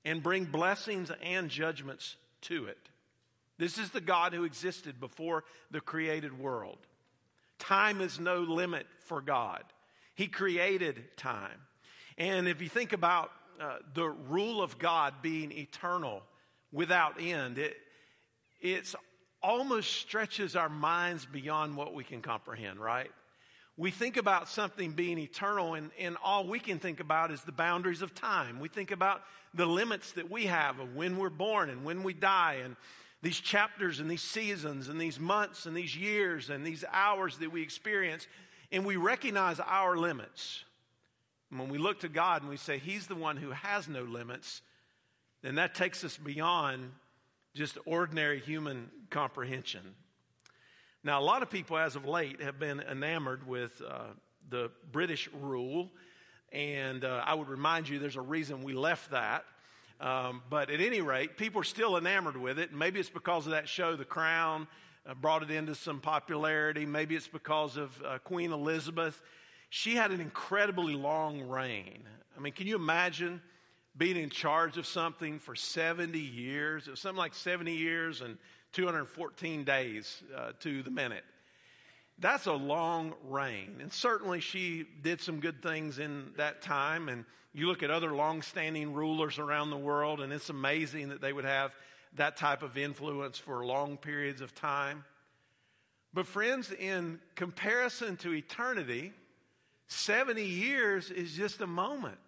and 0.05 0.23
bring 0.23 0.45
blessings 0.45 1.11
and 1.23 1.49
judgments 1.49 2.16
to 2.43 2.66
it. 2.66 2.90
This 3.59 3.79
is 3.79 3.91
the 3.91 4.01
God 4.01 4.33
who 4.33 4.45
existed 4.45 5.01
before 5.01 5.45
the 5.71 5.81
created 5.81 6.39
world. 6.39 6.79
Time 7.59 8.01
is 8.01 8.21
no 8.21 8.41
limit 8.41 8.87
for 9.07 9.21
God. 9.21 9.65
He 10.15 10.27
created 10.27 11.05
time. 11.17 11.61
And 12.19 12.49
if 12.49 12.61
you 12.61 12.69
think 12.69 12.93
about 12.93 13.31
uh, 13.61 13.77
the 13.95 14.09
rule 14.09 14.63
of 14.63 14.79
God 14.79 15.15
being 15.23 15.53
eternal 15.53 16.23
without 16.73 17.21
end, 17.21 17.59
it 17.59 17.77
it's 18.61 18.95
almost 19.43 19.93
stretches 19.93 20.57
our 20.57 20.69
minds 20.69 21.27
beyond 21.27 21.77
what 21.77 21.95
we 21.95 22.03
can 22.03 22.23
comprehend, 22.23 22.81
right? 22.81 23.11
We 23.77 23.91
think 23.91 24.17
about 24.17 24.49
something 24.49 24.93
being 24.93 25.19
eternal, 25.19 25.75
and, 25.75 25.91
and 25.99 26.17
all 26.25 26.47
we 26.47 26.59
can 26.59 26.79
think 26.79 27.01
about 27.01 27.31
is 27.31 27.43
the 27.43 27.53
boundaries 27.53 28.01
of 28.01 28.15
time. 28.15 28.59
We 28.59 28.69
think 28.69 28.91
about 28.91 29.23
the 29.53 29.67
limits 29.67 30.13
that 30.13 30.31
we 30.31 30.47
have 30.47 30.81
of 30.81 30.97
when 30.97 31.19
we're 31.19 31.29
born 31.29 31.69
and 31.69 31.85
when 31.85 32.03
we 32.03 32.15
die, 32.15 32.61
and 32.65 32.77
these 33.26 33.40
chapters 33.40 33.99
and 33.99 34.09
these 34.09 34.23
seasons 34.23 34.88
and 34.88 35.00
these 35.00 35.18
months 35.18 35.66
and 35.66 35.76
these 35.76 35.97
years 35.97 36.49
and 36.49 36.64
these 36.64 36.85
hours 36.92 37.38
that 37.38 37.50
we 37.50 37.61
experience, 37.61 38.28
and 38.71 38.87
we 38.87 38.95
recognize 38.95 39.59
our 39.59 39.97
limits. 39.97 40.62
And 41.50 41.59
when 41.59 41.68
we 41.68 41.76
look 41.76 41.99
to 42.00 42.09
God 42.09 42.42
and 42.42 42.49
we 42.49 42.56
say 42.56 42.78
He's 42.78 43.09
the 43.09 43.16
one 43.16 43.37
who 43.37 43.50
has 43.50 43.88
no 43.88 44.02
limits, 44.02 44.62
then 45.42 45.56
that 45.56 45.75
takes 45.75 46.04
us 46.04 46.16
beyond 46.16 46.92
just 47.52 47.76
ordinary 47.85 48.38
human 48.38 48.92
comprehension. 49.11 49.97
Now, 51.02 51.21
a 51.21 51.25
lot 51.25 51.42
of 51.42 51.50
people 51.50 51.78
as 51.78 51.97
of 51.97 52.04
late 52.04 52.40
have 52.40 52.61
been 52.61 52.78
enamored 52.78 53.45
with 53.45 53.83
uh, 53.85 54.04
the 54.49 54.71
British 54.92 55.28
rule, 55.33 55.90
and 56.52 57.04
uh, 57.04 57.25
I 57.26 57.35
would 57.35 57.49
remind 57.49 57.88
you 57.88 57.99
there's 57.99 58.14
a 58.14 58.21
reason 58.21 58.62
we 58.62 58.73
left 58.73 59.11
that. 59.11 59.45
Um, 60.00 60.43
but 60.50 60.71
at 60.71 60.81
any 60.81 61.00
rate, 61.00 61.37
people 61.37 61.61
are 61.61 61.65
still 61.65 61.97
enamored 61.97 62.37
with 62.37 62.59
it. 62.59 62.73
Maybe 62.73 63.00
it's 63.00 63.09
because 63.09 63.47
of 63.47 63.53
that 63.53 63.69
show, 63.69 63.97
The 63.97 64.05
Crown, 64.05 64.67
uh, 65.07 65.15
brought 65.15 65.43
it 65.43 65.50
into 65.50 65.75
some 65.75 66.00
popularity. 66.00 66.85
Maybe 66.85 67.17
it's 67.17 67.29
because 67.29 67.76
of 67.76 68.03
uh, 68.05 68.19
Queen 68.19 68.53
Elizabeth 68.53 69.21
she 69.71 69.95
had 69.95 70.11
an 70.11 70.21
incredibly 70.21 70.95
long 70.95 71.49
reign. 71.49 72.05
I 72.37 72.41
mean, 72.41 72.53
can 72.53 72.67
you 72.67 72.76
imagine 72.76 73.41
being 73.97 74.17
in 74.17 74.31
charge 74.31 74.76
of 74.79 74.87
something 74.87 75.38
for 75.38 75.55
70 75.55 76.19
years? 76.19 76.87
It 76.87 76.93
was 76.93 77.00
something 77.00 77.19
like 77.19 77.35
70 77.35 77.73
years 77.73 78.21
and 78.21 78.38
214 78.73 79.65
days 79.65 80.23
uh, 80.37 80.53
to 80.61 80.83
the 80.83 80.91
minute. 80.91 81.25
That's 82.19 82.47
a 82.47 82.53
long 82.53 83.15
reign. 83.29 83.77
And 83.81 83.93
certainly 83.93 84.41
she 84.41 84.87
did 85.03 85.21
some 85.21 85.41
good 85.41 85.63
things 85.63 85.99
in 85.99 86.33
that 86.37 86.63
time. 86.63 87.09
And 87.09 87.25
you 87.53 87.67
look 87.67 87.83
at 87.83 87.91
other 87.91 88.15
long-standing 88.15 88.95
rulers 88.95 89.39
around 89.39 89.71
the 89.71 89.77
world, 89.77 90.21
and 90.21 90.33
it's 90.33 90.49
amazing 90.49 91.11
that 91.11 91.21
they 91.21 91.33
would 91.33 91.45
have 91.45 91.73
that 92.15 92.37
type 92.37 92.63
of 92.63 92.79
influence 92.79 93.39
for 93.39 93.65
long 93.65 93.97
periods 93.97 94.41
of 94.41 94.55
time. 94.55 95.05
But, 96.15 96.27
friends, 96.27 96.73
in 96.73 97.21
comparison 97.35 98.17
to 98.19 98.33
eternity, 98.33 99.13
70 99.89 100.43
years 100.43 101.11
is 101.11 101.35
just 101.35 101.61
a 101.61 101.67
moment. 101.67 102.19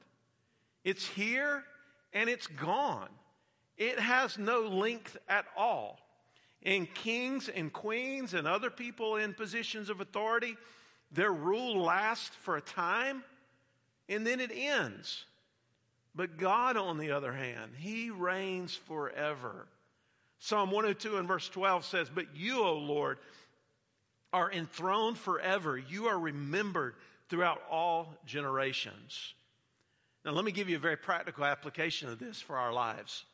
It's 0.84 1.06
here 1.06 1.64
and 2.12 2.28
it's 2.28 2.46
gone. 2.46 3.08
It 3.76 3.98
has 3.98 4.38
no 4.38 4.62
length 4.62 5.16
at 5.28 5.46
all. 5.56 5.98
And 6.62 6.92
kings 6.92 7.48
and 7.48 7.72
queens 7.72 8.34
and 8.34 8.46
other 8.46 8.70
people 8.70 9.16
in 9.16 9.32
positions 9.32 9.90
of 9.90 10.00
authority, 10.00 10.56
their 11.12 11.32
rule 11.32 11.82
lasts 11.82 12.34
for 12.42 12.56
a 12.56 12.60
time 12.60 13.22
and 14.08 14.26
then 14.26 14.40
it 14.40 14.50
ends. 14.52 15.24
But 16.14 16.36
God, 16.36 16.76
on 16.76 16.98
the 16.98 17.12
other 17.12 17.32
hand, 17.32 17.72
He 17.78 18.10
reigns 18.10 18.74
forever. 18.74 19.66
Psalm 20.38 20.70
102 20.70 21.16
and 21.16 21.28
verse 21.28 21.48
12 21.48 21.84
says, 21.84 22.10
But 22.12 22.36
you, 22.36 22.62
O 22.64 22.74
Lord, 22.74 23.18
are 24.32 24.50
enthroned 24.50 25.18
forever. 25.18 25.76
You 25.76 26.06
are 26.06 26.18
remembered 26.18 26.94
throughout 27.28 27.62
all 27.70 28.14
generations. 28.26 29.34
Now, 30.24 30.32
let 30.32 30.44
me 30.44 30.52
give 30.52 30.68
you 30.68 30.76
a 30.76 30.80
very 30.80 30.96
practical 30.96 31.44
application 31.44 32.08
of 32.08 32.18
this 32.18 32.40
for 32.40 32.56
our 32.56 32.72
lives. 32.72 33.24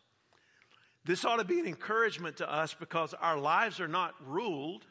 This 1.04 1.24
ought 1.24 1.36
to 1.36 1.44
be 1.44 1.60
an 1.60 1.66
encouragement 1.66 2.38
to 2.38 2.50
us 2.50 2.74
because 2.74 3.14
our 3.14 3.38
lives 3.38 3.78
are 3.80 3.88
not 3.88 4.14
ruled 4.26 4.86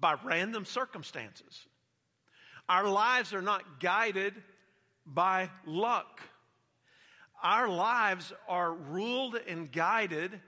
by 0.00 0.16
random 0.24 0.64
circumstances. 0.64 1.66
Our 2.68 2.88
lives 2.88 3.32
are 3.32 3.42
not 3.42 3.80
guided 3.80 4.34
by 5.06 5.50
luck. 5.64 6.20
Our 7.42 7.68
lives 7.68 8.32
are 8.48 8.72
ruled 8.72 9.36
and 9.48 9.70
guided 9.70 10.40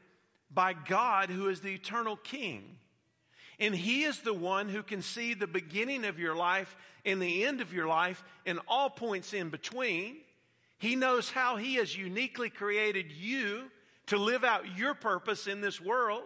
by 0.51 0.73
God, 0.73 1.31
who 1.31 1.49
is 1.49 1.61
the 1.61 1.75
eternal 1.75 2.17
King. 2.17 2.77
And 3.61 3.75
He 3.75 4.03
is 4.05 4.21
the 4.21 4.35
one 4.35 4.69
who 4.69 4.83
can 4.83 5.03
see 5.03 5.35
the 5.35 5.47
beginning 5.47 6.05
of 6.05 6.19
your 6.19 6.35
life 6.35 6.77
and 7.05 7.21
the 7.21 7.45
end 7.45 7.61
of 7.61 7.73
your 7.73 7.87
life 7.87 8.25
and 8.47 8.59
all 8.67 8.91
points 8.91 9.33
in 9.33 9.51
between. 9.51 10.17
He 10.79 10.97
knows 10.97 11.31
how 11.31 11.57
He 11.57 11.77
has 11.77 11.97
uniquely 11.97 12.51
created 12.51 13.13
you 13.13 13.71
to 14.07 14.19
live 14.19 14.45
out 14.45 14.77
your 14.77 14.95
purpose 14.95 15.47
in 15.47 15.61
this 15.61 15.81
world. 15.81 16.23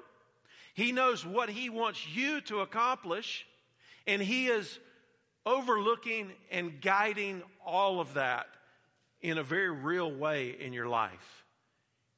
He 0.74 0.92
knows 0.92 1.24
what 1.24 1.48
He 1.48 1.70
wants 1.70 2.06
you 2.08 2.40
to 2.42 2.60
accomplish, 2.60 3.46
and 4.06 4.22
He 4.22 4.46
is 4.46 4.78
overlooking 5.46 6.32
and 6.50 6.80
guiding 6.80 7.42
all 7.64 8.00
of 8.00 8.14
that 8.14 8.46
in 9.20 9.38
a 9.38 9.42
very 9.42 9.70
real 9.70 10.10
way 10.10 10.50
in 10.60 10.72
your 10.72 10.88
life. 10.88 11.44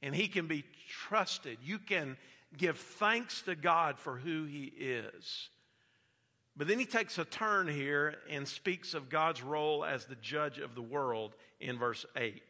And 0.02 0.14
He 0.14 0.28
can 0.28 0.46
be 0.46 0.64
trusted. 0.88 1.58
You 1.62 1.78
can 1.78 2.16
give 2.56 2.78
thanks 2.78 3.42
to 3.42 3.54
God 3.54 3.98
for 3.98 4.16
who 4.16 4.44
He 4.44 4.64
is. 4.64 5.50
But 6.56 6.68
then 6.68 6.78
he 6.78 6.84
takes 6.84 7.16
a 7.16 7.24
turn 7.24 7.68
here 7.68 8.16
and 8.28 8.46
speaks 8.46 8.92
of 8.92 9.08
God's 9.08 9.42
role 9.42 9.82
as 9.82 10.04
the 10.04 10.16
judge 10.16 10.58
of 10.58 10.74
the 10.74 10.82
world 10.82 11.34
in 11.58 11.78
verse 11.78 12.04
8. 12.16 12.42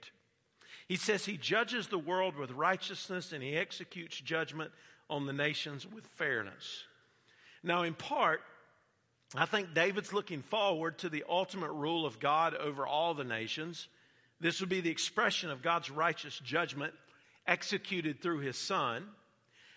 He 0.90 0.96
says 0.96 1.24
he 1.24 1.36
judges 1.36 1.86
the 1.86 2.00
world 2.00 2.34
with 2.34 2.50
righteousness 2.50 3.30
and 3.30 3.44
he 3.44 3.56
executes 3.56 4.20
judgment 4.20 4.72
on 5.08 5.24
the 5.24 5.32
nations 5.32 5.86
with 5.86 6.04
fairness. 6.16 6.82
Now, 7.62 7.84
in 7.84 7.94
part, 7.94 8.40
I 9.36 9.46
think 9.46 9.72
David's 9.72 10.12
looking 10.12 10.42
forward 10.42 10.98
to 10.98 11.08
the 11.08 11.22
ultimate 11.28 11.70
rule 11.70 12.06
of 12.06 12.18
God 12.18 12.56
over 12.56 12.88
all 12.88 13.14
the 13.14 13.22
nations. 13.22 13.86
This 14.40 14.58
would 14.58 14.68
be 14.68 14.80
the 14.80 14.90
expression 14.90 15.48
of 15.50 15.62
God's 15.62 15.92
righteous 15.92 16.36
judgment 16.40 16.92
executed 17.46 18.20
through 18.20 18.40
his 18.40 18.58
son. 18.58 19.04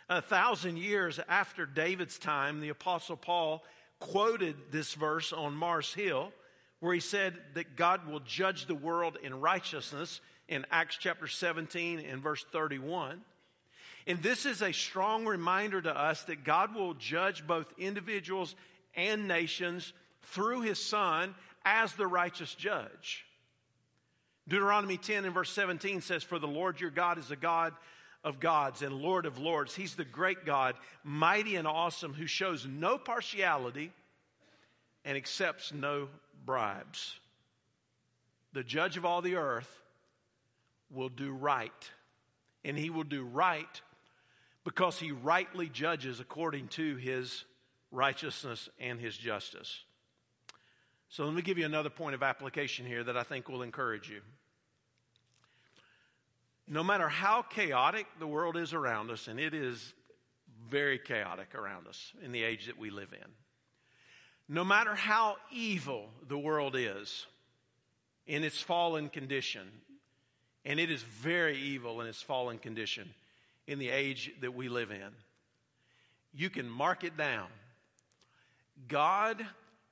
A 0.09 0.19
thousand 0.19 0.79
years 0.79 1.19
after 1.29 1.67
David's 1.67 2.17
time, 2.17 2.59
the 2.59 2.69
Apostle 2.69 3.17
Paul 3.17 3.63
quoted 3.99 4.55
this 4.71 4.95
verse 4.95 5.31
on 5.31 5.53
Mars 5.53 5.93
Hill, 5.93 6.31
where 6.79 6.95
he 6.95 6.99
said 6.99 7.35
that 7.53 7.75
God 7.75 8.07
will 8.07 8.21
judge 8.21 8.65
the 8.65 8.73
world 8.73 9.19
in 9.21 9.39
righteousness 9.39 10.19
in 10.47 10.65
Acts 10.71 10.97
chapter 10.99 11.27
17 11.27 11.99
and 11.99 12.21
verse 12.21 12.45
31. 12.51 13.21
And 14.05 14.21
this 14.21 14.45
is 14.45 14.61
a 14.61 14.73
strong 14.73 15.25
reminder 15.25 15.81
to 15.81 15.97
us 15.97 16.23
that 16.23 16.43
God 16.43 16.75
will 16.75 16.93
judge 16.93 17.47
both 17.47 17.73
individuals 17.77 18.55
and 18.95 19.27
nations 19.27 19.93
through 20.23 20.61
his 20.61 20.83
Son 20.83 21.35
as 21.63 21.93
the 21.93 22.07
righteous 22.07 22.53
judge. 22.55 23.25
Deuteronomy 24.47 24.97
10 24.97 25.23
and 25.25 25.33
verse 25.33 25.51
17 25.51 26.01
says, 26.01 26.23
For 26.23 26.37
the 26.37 26.47
Lord 26.47 26.81
your 26.81 26.89
God 26.89 27.17
is 27.17 27.31
a 27.31 27.35
God 27.35 27.73
of 28.23 28.39
gods 28.39 28.81
and 28.81 28.93
Lord 28.93 29.25
of 29.25 29.37
lords. 29.37 29.75
He's 29.75 29.95
the 29.95 30.05
great 30.05 30.45
God, 30.45 30.75
mighty 31.03 31.55
and 31.55 31.67
awesome, 31.67 32.13
who 32.13 32.27
shows 32.27 32.65
no 32.65 32.97
partiality 32.97 33.91
and 35.05 35.17
accepts 35.17 35.73
no 35.73 36.09
bribes. 36.45 37.15
The 38.51 38.63
judge 38.63 38.97
of 38.97 39.05
all 39.05 39.21
the 39.21 39.35
earth 39.35 39.82
will 40.93 41.09
do 41.09 41.31
right. 41.31 41.71
And 42.63 42.77
he 42.77 42.89
will 42.89 43.03
do 43.03 43.23
right 43.23 43.81
because 44.63 44.99
he 44.99 45.11
rightly 45.11 45.67
judges 45.67 46.19
according 46.19 46.69
to 46.69 46.95
his 46.95 47.43
righteousness 47.91 48.69
and 48.79 48.99
his 48.99 49.17
justice. 49.17 49.83
So 51.09 51.25
let 51.25 51.35
me 51.35 51.41
give 51.41 51.57
you 51.57 51.65
another 51.65 51.89
point 51.89 52.15
of 52.15 52.23
application 52.23 52.85
here 52.85 53.03
that 53.03 53.17
I 53.17 53.23
think 53.23 53.47
will 53.47 53.61
encourage 53.61 54.09
you. 54.09 54.21
No 56.67 56.83
matter 56.83 57.09
how 57.09 57.41
chaotic 57.41 58.07
the 58.19 58.25
world 58.25 58.57
is 58.57 58.73
around 58.73 59.11
us, 59.11 59.27
and 59.27 59.39
it 59.39 59.53
is 59.53 59.93
very 60.67 60.97
chaotic 60.97 61.53
around 61.53 61.87
us 61.87 62.13
in 62.23 62.31
the 62.31 62.41
age 62.41 62.67
that 62.67 62.79
we 62.79 62.89
live 62.89 63.13
in, 63.13 63.29
no 64.47 64.63
matter 64.63 64.95
how 64.95 65.35
evil 65.51 66.09
the 66.27 66.37
world 66.37 66.75
is 66.75 67.27
in 68.25 68.43
its 68.43 68.61
fallen 68.61 69.09
condition, 69.09 69.67
and 70.65 70.79
it 70.79 70.89
is 70.89 71.01
very 71.03 71.57
evil 71.57 72.01
in 72.01 72.07
its 72.07 72.21
fallen 72.21 72.57
condition 72.57 73.09
in 73.67 73.79
the 73.79 73.89
age 73.89 74.31
that 74.41 74.53
we 74.53 74.69
live 74.69 74.91
in, 74.91 75.09
you 76.33 76.49
can 76.49 76.69
mark 76.69 77.03
it 77.03 77.17
down. 77.17 77.47
God 78.87 79.45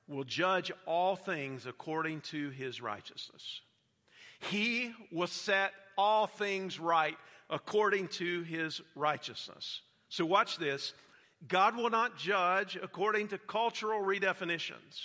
will 0.08 0.24
judge 0.24 0.72
all 0.86 1.16
things 1.16 1.66
according 1.66 2.20
to 2.22 2.50
his 2.50 2.80
righteousness. 2.80 3.60
He 4.50 4.92
will 5.10 5.28
set 5.28 5.72
all 5.96 6.26
things 6.26 6.80
right 6.80 7.16
according 7.48 8.08
to 8.08 8.42
his 8.42 8.80
righteousness. 8.94 9.80
So, 10.08 10.26
watch 10.26 10.58
this. 10.58 10.92
God 11.48 11.76
will 11.76 11.90
not 11.90 12.18
judge 12.18 12.78
according 12.80 13.28
to 13.28 13.38
cultural 13.38 14.00
redefinitions. 14.00 15.00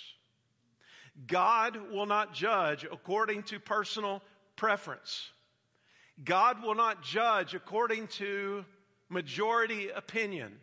God 1.26 1.92
will 1.92 2.06
not 2.06 2.34
judge 2.34 2.84
according 2.84 3.44
to 3.44 3.60
personal 3.60 4.22
preference. 4.56 5.32
God 6.24 6.64
will 6.64 6.76
not 6.76 7.04
judge 7.04 7.54
according 7.54 8.08
to 8.08 8.66
majority 9.10 9.90
opinion. 9.90 10.54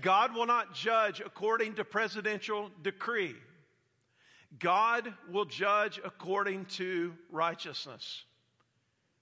God 0.00 0.34
will 0.34 0.46
not 0.46 0.74
judge 0.74 1.20
according 1.20 1.74
to 1.74 1.84
presidential 1.84 2.70
decree. 2.82 3.34
God 4.58 5.12
will 5.30 5.46
judge 5.46 6.00
according 6.04 6.66
to 6.76 7.14
righteousness. 7.30 8.24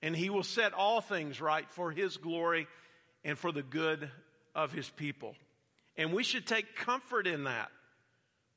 And 0.03 0.15
he 0.15 0.31
will 0.31 0.43
set 0.43 0.75
all 0.75 1.01
things 1.01 1.41
right 1.41 1.67
for 1.71 1.91
his 1.91 2.17
glory 2.17 2.67
and 3.25 3.39
for 3.39 3.53
the 3.53 3.63
good 3.63 4.11
of 4.55 4.73
his 4.73 4.89
people. 4.91 5.35
And 5.97 6.13
we 6.13 6.25
should 6.25 6.47
take 6.47 6.77
comfort 6.77 7.27
in 7.27 7.45
that 7.45 7.71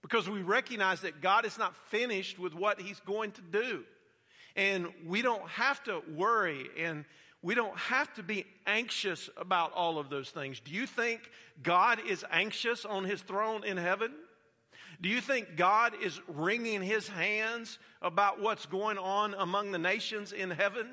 because 0.02 0.30
we 0.30 0.42
recognize 0.42 1.02
that 1.02 1.22
God 1.22 1.46
is 1.46 1.58
not 1.58 1.76
finished 1.90 2.40
with 2.40 2.54
what 2.54 2.82
he's 2.82 3.00
going 3.02 3.32
to 3.34 3.42
do. 3.42 3.84
And 4.58 4.88
we 5.06 5.22
don't 5.22 5.48
have 5.50 5.82
to 5.86 6.02
worry 6.16 6.68
and 6.78 7.06
we 7.42 7.56
don't 7.56 7.78
have 7.78 8.14
to 8.16 8.24
be 8.24 8.46
anxious 8.66 9.30
about 9.38 9.72
all 9.74 10.00
of 10.00 10.10
those 10.10 10.32
things. 10.32 10.60
Do 10.60 10.72
you 10.72 10.88
think 10.88 11.22
God 11.62 12.00
is 12.06 12.26
anxious 12.32 12.84
on 12.84 13.06
his 13.06 13.22
throne 13.22 13.64
in 13.64 13.78
heaven? 13.78 14.12
Do 15.00 15.10
you 15.10 15.22
think 15.22 15.56
God 15.56 15.94
is 16.04 16.20
wringing 16.28 16.82
his 16.82 17.08
hands 17.08 17.78
about 18.02 18.42
what's 18.42 18.66
going 18.66 18.98
on 18.98 19.36
among 19.36 19.72
the 19.72 19.78
nations 19.78 20.32
in 20.32 20.50
heaven? 20.50 20.88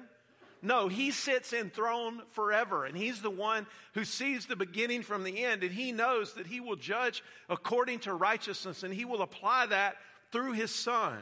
No, 0.61 0.89
he 0.89 1.11
sits 1.11 1.53
enthroned 1.53 2.21
forever, 2.33 2.85
and 2.85 2.97
he's 2.97 3.21
the 3.21 3.31
one 3.31 3.67
who 3.93 4.05
sees 4.05 4.47
the 4.47 4.57
beginning 4.57 5.03
from 5.03 5.25
the 5.25 5.45
end, 5.45 5.63
and 5.63 5.73
he 5.73 5.93
knows 5.93 6.35
that 6.35 6.47
he 6.47 6.61
will 6.61 6.77
judge 6.77 7.23
according 7.49 8.01
to 8.01 8.15
righteousness, 8.15 8.83
and 8.83 8.93
he 8.93 9.05
will 9.05 9.23
apply 9.23 9.67
that 9.67 9.97
through 10.33 10.53
his 10.53 10.75
son. 10.75 11.19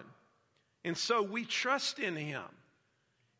And 0.85 0.97
so 0.97 1.23
we 1.23 1.45
trust 1.45 1.99
in 1.99 2.17
him, 2.17 2.43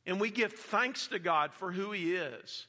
and 0.07 0.21
we 0.21 0.31
give 0.31 0.53
thanks 0.53 1.09
to 1.09 1.19
God 1.19 1.53
for 1.53 1.73
who 1.73 1.93
he 1.93 2.15
is. 2.15 2.67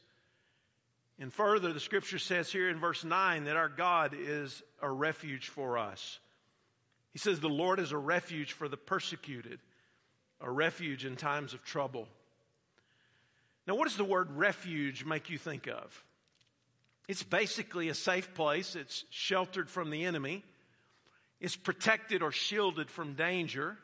And 1.19 1.31
further, 1.31 1.71
the 1.73 1.79
scripture 1.79 2.19
says 2.19 2.51
here 2.51 2.69
in 2.69 2.79
verse 2.79 3.03
9 3.03 3.45
that 3.45 3.55
our 3.55 3.69
God 3.69 4.15
is 4.17 4.63
a 4.81 4.89
refuge 4.89 5.49
for 5.49 5.77
us. 5.77 6.19
He 7.11 7.19
says, 7.19 7.39
The 7.39 7.47
Lord 7.47 7.79
is 7.79 7.91
a 7.91 7.97
refuge 7.97 8.53
for 8.53 8.67
the 8.67 8.77
persecuted, 8.77 9.59
a 10.41 10.49
refuge 10.49 11.05
in 11.05 11.15
times 11.15 11.53
of 11.53 11.63
trouble. 11.63 12.07
Now, 13.67 13.75
what 13.75 13.87
does 13.87 13.97
the 13.97 14.03
word 14.03 14.31
refuge 14.31 15.05
make 15.05 15.29
you 15.29 15.37
think 15.37 15.67
of? 15.67 16.03
It's 17.07 17.23
basically 17.23 17.89
a 17.89 17.93
safe 17.93 18.33
place, 18.33 18.75
it's 18.75 19.05
sheltered 19.09 19.69
from 19.69 19.89
the 19.89 20.05
enemy, 20.05 20.43
it's 21.39 21.55
protected 21.55 22.21
or 22.23 22.31
shielded 22.31 22.89
from 22.89 23.13
danger, 23.13 23.77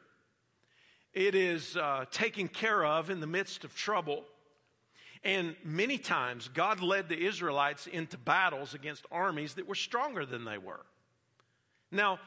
it 1.13 1.35
is 1.35 1.75
uh, 1.75 2.05
taken 2.11 2.47
care 2.47 2.85
of 2.85 3.09
in 3.09 3.19
the 3.19 3.27
midst 3.27 3.63
of 3.63 3.75
trouble. 3.75 4.23
And 5.23 5.55
many 5.63 5.97
times, 5.97 6.49
God 6.53 6.81
led 6.81 7.09
the 7.09 7.19
Israelites 7.19 7.87
into 7.87 8.17
battles 8.17 8.73
against 8.73 9.05
armies 9.11 9.55
that 9.55 9.67
were 9.67 9.75
stronger 9.75 10.25
than 10.25 10.45
they 10.45 10.57
were. 10.57 10.85
Now, 11.91 12.19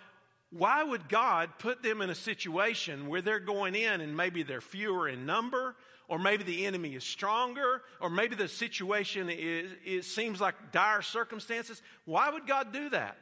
why 0.50 0.82
would 0.82 1.08
God 1.08 1.50
put 1.58 1.82
them 1.82 2.02
in 2.02 2.10
a 2.10 2.14
situation 2.14 3.08
where 3.08 3.22
they're 3.22 3.40
going 3.40 3.74
in 3.74 4.02
and 4.02 4.14
maybe 4.14 4.42
they're 4.42 4.60
fewer 4.60 5.08
in 5.08 5.24
number, 5.24 5.74
or 6.08 6.18
maybe 6.18 6.44
the 6.44 6.66
enemy 6.66 6.94
is 6.94 7.04
stronger, 7.04 7.80
or 8.00 8.10
maybe 8.10 8.34
the 8.34 8.48
situation 8.48 9.30
is, 9.30 9.70
it 9.82 10.04
seems 10.04 10.42
like 10.42 10.54
dire 10.70 11.00
circumstances? 11.00 11.80
Why 12.04 12.28
would 12.28 12.46
God 12.46 12.72
do 12.72 12.90
that? 12.90 13.16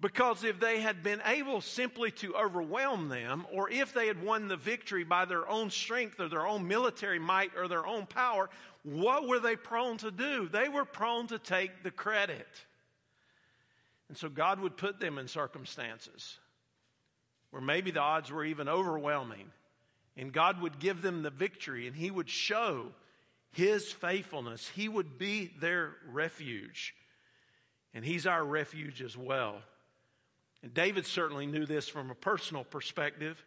Because 0.00 0.44
if 0.44 0.60
they 0.60 0.80
had 0.80 1.02
been 1.02 1.20
able 1.24 1.60
simply 1.60 2.12
to 2.12 2.36
overwhelm 2.36 3.08
them, 3.08 3.46
or 3.52 3.68
if 3.68 3.92
they 3.92 4.06
had 4.06 4.22
won 4.22 4.46
the 4.46 4.56
victory 4.56 5.02
by 5.02 5.24
their 5.24 5.48
own 5.48 5.70
strength 5.70 6.20
or 6.20 6.28
their 6.28 6.46
own 6.46 6.68
military 6.68 7.18
might 7.18 7.50
or 7.56 7.66
their 7.66 7.84
own 7.84 8.06
power, 8.06 8.48
what 8.84 9.26
were 9.26 9.40
they 9.40 9.56
prone 9.56 9.96
to 9.98 10.12
do? 10.12 10.48
They 10.48 10.68
were 10.68 10.84
prone 10.84 11.26
to 11.28 11.38
take 11.38 11.82
the 11.82 11.90
credit. 11.90 12.46
And 14.08 14.16
so 14.16 14.28
God 14.28 14.60
would 14.60 14.76
put 14.76 15.00
them 15.00 15.18
in 15.18 15.26
circumstances 15.26 16.38
where 17.50 17.62
maybe 17.62 17.90
the 17.90 18.00
odds 18.00 18.30
were 18.30 18.44
even 18.44 18.68
overwhelming. 18.68 19.50
And 20.16 20.32
God 20.32 20.60
would 20.62 20.78
give 20.78 21.02
them 21.02 21.22
the 21.22 21.30
victory 21.30 21.88
and 21.88 21.96
He 21.96 22.10
would 22.10 22.30
show 22.30 22.92
His 23.52 23.90
faithfulness. 23.90 24.68
He 24.68 24.88
would 24.88 25.18
be 25.18 25.52
their 25.60 25.96
refuge. 26.08 26.94
And 27.94 28.04
He's 28.04 28.28
our 28.28 28.44
refuge 28.44 29.02
as 29.02 29.16
well. 29.16 29.56
And 30.62 30.74
David 30.74 31.06
certainly 31.06 31.46
knew 31.46 31.66
this 31.66 31.88
from 31.88 32.10
a 32.10 32.14
personal 32.14 32.64
perspective. 32.64 33.44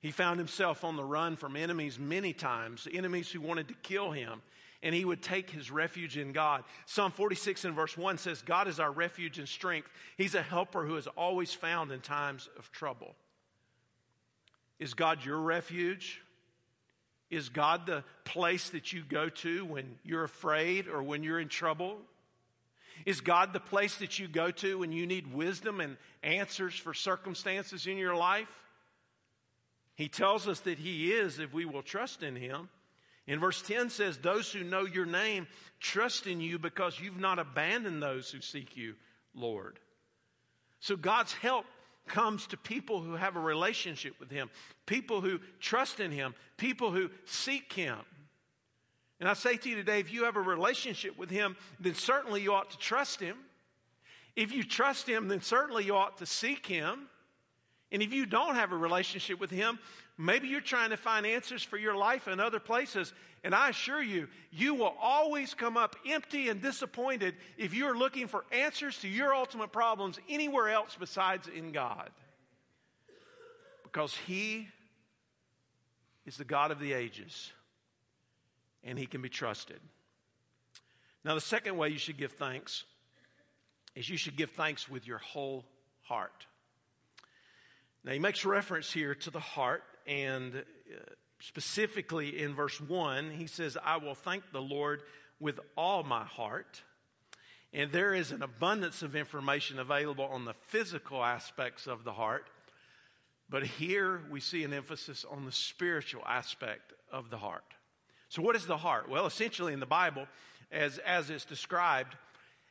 He 0.00 0.10
found 0.10 0.38
himself 0.38 0.84
on 0.84 0.96
the 0.96 1.04
run 1.04 1.36
from 1.36 1.56
enemies 1.56 1.98
many 1.98 2.32
times, 2.32 2.86
enemies 2.92 3.30
who 3.30 3.40
wanted 3.40 3.68
to 3.68 3.74
kill 3.74 4.10
him 4.10 4.42
and 4.82 4.94
he 4.94 5.04
would 5.04 5.22
take 5.22 5.50
his 5.50 5.70
refuge 5.70 6.16
in 6.16 6.32
God. 6.32 6.64
Psalm 6.84 7.10
46 7.10 7.64
and 7.64 7.74
verse 7.74 7.96
1 7.96 8.18
says, 8.18 8.42
God 8.42 8.68
is 8.68 8.78
our 8.78 8.90
refuge 8.90 9.38
and 9.38 9.48
strength. 9.48 9.88
He's 10.16 10.34
a 10.34 10.42
helper 10.42 10.84
who 10.84 10.96
is 10.96 11.06
always 11.08 11.52
found 11.52 11.90
in 11.90 12.00
times 12.00 12.48
of 12.58 12.70
trouble. 12.72 13.14
Is 14.78 14.94
God 14.94 15.24
your 15.24 15.38
refuge? 15.38 16.22
Is 17.30 17.48
God 17.48 17.86
the 17.86 18.04
place 18.24 18.70
that 18.70 18.92
you 18.92 19.02
go 19.02 19.28
to 19.28 19.64
when 19.64 19.98
you're 20.04 20.24
afraid 20.24 20.86
or 20.86 21.02
when 21.02 21.22
you're 21.22 21.40
in 21.40 21.48
trouble? 21.48 21.96
Is 23.04 23.20
God 23.20 23.52
the 23.52 23.60
place 23.60 23.96
that 23.98 24.18
you 24.18 24.28
go 24.28 24.50
to 24.52 24.78
when 24.78 24.92
you 24.92 25.06
need 25.06 25.32
wisdom 25.32 25.80
and 25.80 25.96
answers 26.22 26.74
for 26.74 26.94
circumstances 26.94 27.86
in 27.86 27.98
your 27.98 28.16
life? 28.16 28.48
He 29.94 30.08
tells 30.08 30.46
us 30.46 30.60
that 30.60 30.78
He 30.78 31.12
is 31.12 31.38
if 31.38 31.52
we 31.52 31.64
will 31.64 31.82
trust 31.82 32.22
in 32.22 32.36
Him. 32.36 32.68
In 33.26 33.40
verse 33.40 33.60
10 33.62 33.90
says, 33.90 34.18
Those 34.18 34.52
who 34.52 34.62
know 34.62 34.86
your 34.86 35.06
name 35.06 35.46
trust 35.80 36.26
in 36.26 36.40
you 36.40 36.58
because 36.58 37.00
you've 37.00 37.18
not 37.18 37.38
abandoned 37.38 38.02
those 38.02 38.30
who 38.30 38.40
seek 38.40 38.76
you, 38.76 38.94
Lord. 39.34 39.78
So 40.80 40.96
God's 40.96 41.32
help 41.32 41.66
comes 42.06 42.46
to 42.48 42.56
people 42.56 43.00
who 43.00 43.14
have 43.14 43.36
a 43.36 43.40
relationship 43.40 44.14
with 44.20 44.30
Him, 44.30 44.50
people 44.86 45.20
who 45.20 45.40
trust 45.60 45.98
in 45.98 46.12
Him, 46.12 46.34
people 46.56 46.92
who 46.92 47.10
seek 47.24 47.72
Him. 47.72 47.98
And 49.18 49.28
I 49.28 49.32
say 49.32 49.56
to 49.56 49.68
you 49.68 49.76
today, 49.76 50.00
if 50.00 50.12
you 50.12 50.24
have 50.24 50.36
a 50.36 50.42
relationship 50.42 51.16
with 51.16 51.30
Him, 51.30 51.56
then 51.80 51.94
certainly 51.94 52.42
you 52.42 52.52
ought 52.52 52.70
to 52.70 52.78
trust 52.78 53.20
Him. 53.20 53.36
If 54.34 54.52
you 54.52 54.62
trust 54.62 55.08
Him, 55.08 55.28
then 55.28 55.40
certainly 55.40 55.84
you 55.84 55.96
ought 55.96 56.18
to 56.18 56.26
seek 56.26 56.66
Him. 56.66 57.08
And 57.90 58.02
if 58.02 58.12
you 58.12 58.26
don't 58.26 58.56
have 58.56 58.72
a 58.72 58.76
relationship 58.76 59.40
with 59.40 59.50
Him, 59.50 59.78
maybe 60.18 60.48
you're 60.48 60.60
trying 60.60 60.90
to 60.90 60.96
find 60.96 61.24
answers 61.24 61.62
for 61.62 61.78
your 61.78 61.96
life 61.96 62.28
in 62.28 62.40
other 62.40 62.60
places. 62.60 63.14
And 63.42 63.54
I 63.54 63.70
assure 63.70 64.02
you, 64.02 64.28
you 64.50 64.74
will 64.74 64.94
always 65.00 65.54
come 65.54 65.76
up 65.76 65.96
empty 66.06 66.48
and 66.50 66.60
disappointed 66.60 67.36
if 67.56 67.72
you're 67.72 67.96
looking 67.96 68.26
for 68.26 68.44
answers 68.52 68.98
to 68.98 69.08
your 69.08 69.34
ultimate 69.34 69.72
problems 69.72 70.18
anywhere 70.28 70.68
else 70.68 70.96
besides 70.98 71.48
in 71.48 71.72
God. 71.72 72.10
Because 73.84 74.14
He 74.26 74.68
is 76.26 76.36
the 76.36 76.44
God 76.44 76.70
of 76.70 76.80
the 76.80 76.92
ages, 76.92 77.52
and 78.86 78.98
He 78.98 79.04
can 79.04 79.20
be 79.20 79.28
trusted. 79.28 79.80
Now, 81.24 81.34
the 81.34 81.40
second 81.40 81.76
way 81.76 81.90
you 81.90 81.98
should 81.98 82.16
give 82.16 82.32
thanks 82.32 82.84
is 83.96 84.08
you 84.08 84.16
should 84.16 84.36
give 84.36 84.50
thanks 84.50 84.88
with 84.88 85.06
your 85.06 85.18
whole 85.18 85.64
heart. 86.02 86.46
Now, 88.04 88.12
he 88.12 88.20
makes 88.20 88.44
reference 88.44 88.92
here 88.92 89.16
to 89.16 89.30
the 89.30 89.40
heart, 89.40 89.82
and 90.06 90.54
uh, 90.54 90.60
specifically 91.40 92.40
in 92.40 92.54
verse 92.54 92.80
1, 92.80 93.32
he 93.32 93.48
says, 93.48 93.76
I 93.84 93.96
will 93.96 94.14
thank 94.14 94.44
the 94.52 94.62
Lord 94.62 95.02
with 95.40 95.58
all 95.76 96.04
my 96.04 96.22
heart. 96.22 96.82
And 97.72 97.90
there 97.90 98.14
is 98.14 98.30
an 98.30 98.42
abundance 98.42 99.02
of 99.02 99.16
information 99.16 99.80
available 99.80 100.26
on 100.26 100.44
the 100.44 100.54
physical 100.68 101.24
aspects 101.24 101.88
of 101.88 102.04
the 102.04 102.12
heart. 102.12 102.48
But 103.50 103.64
here 103.64 104.22
we 104.30 104.40
see 104.40 104.62
an 104.62 104.72
emphasis 104.72 105.24
on 105.28 105.44
the 105.44 105.52
spiritual 105.52 106.22
aspect 106.26 106.92
of 107.10 107.30
the 107.30 107.38
heart. 107.38 107.64
So, 108.28 108.42
what 108.42 108.56
is 108.56 108.66
the 108.66 108.76
heart? 108.76 109.08
Well, 109.08 109.26
essentially 109.26 109.72
in 109.72 109.80
the 109.80 109.86
Bible, 109.86 110.26
as, 110.72 110.98
as 110.98 111.30
it's 111.30 111.44
described, 111.44 112.16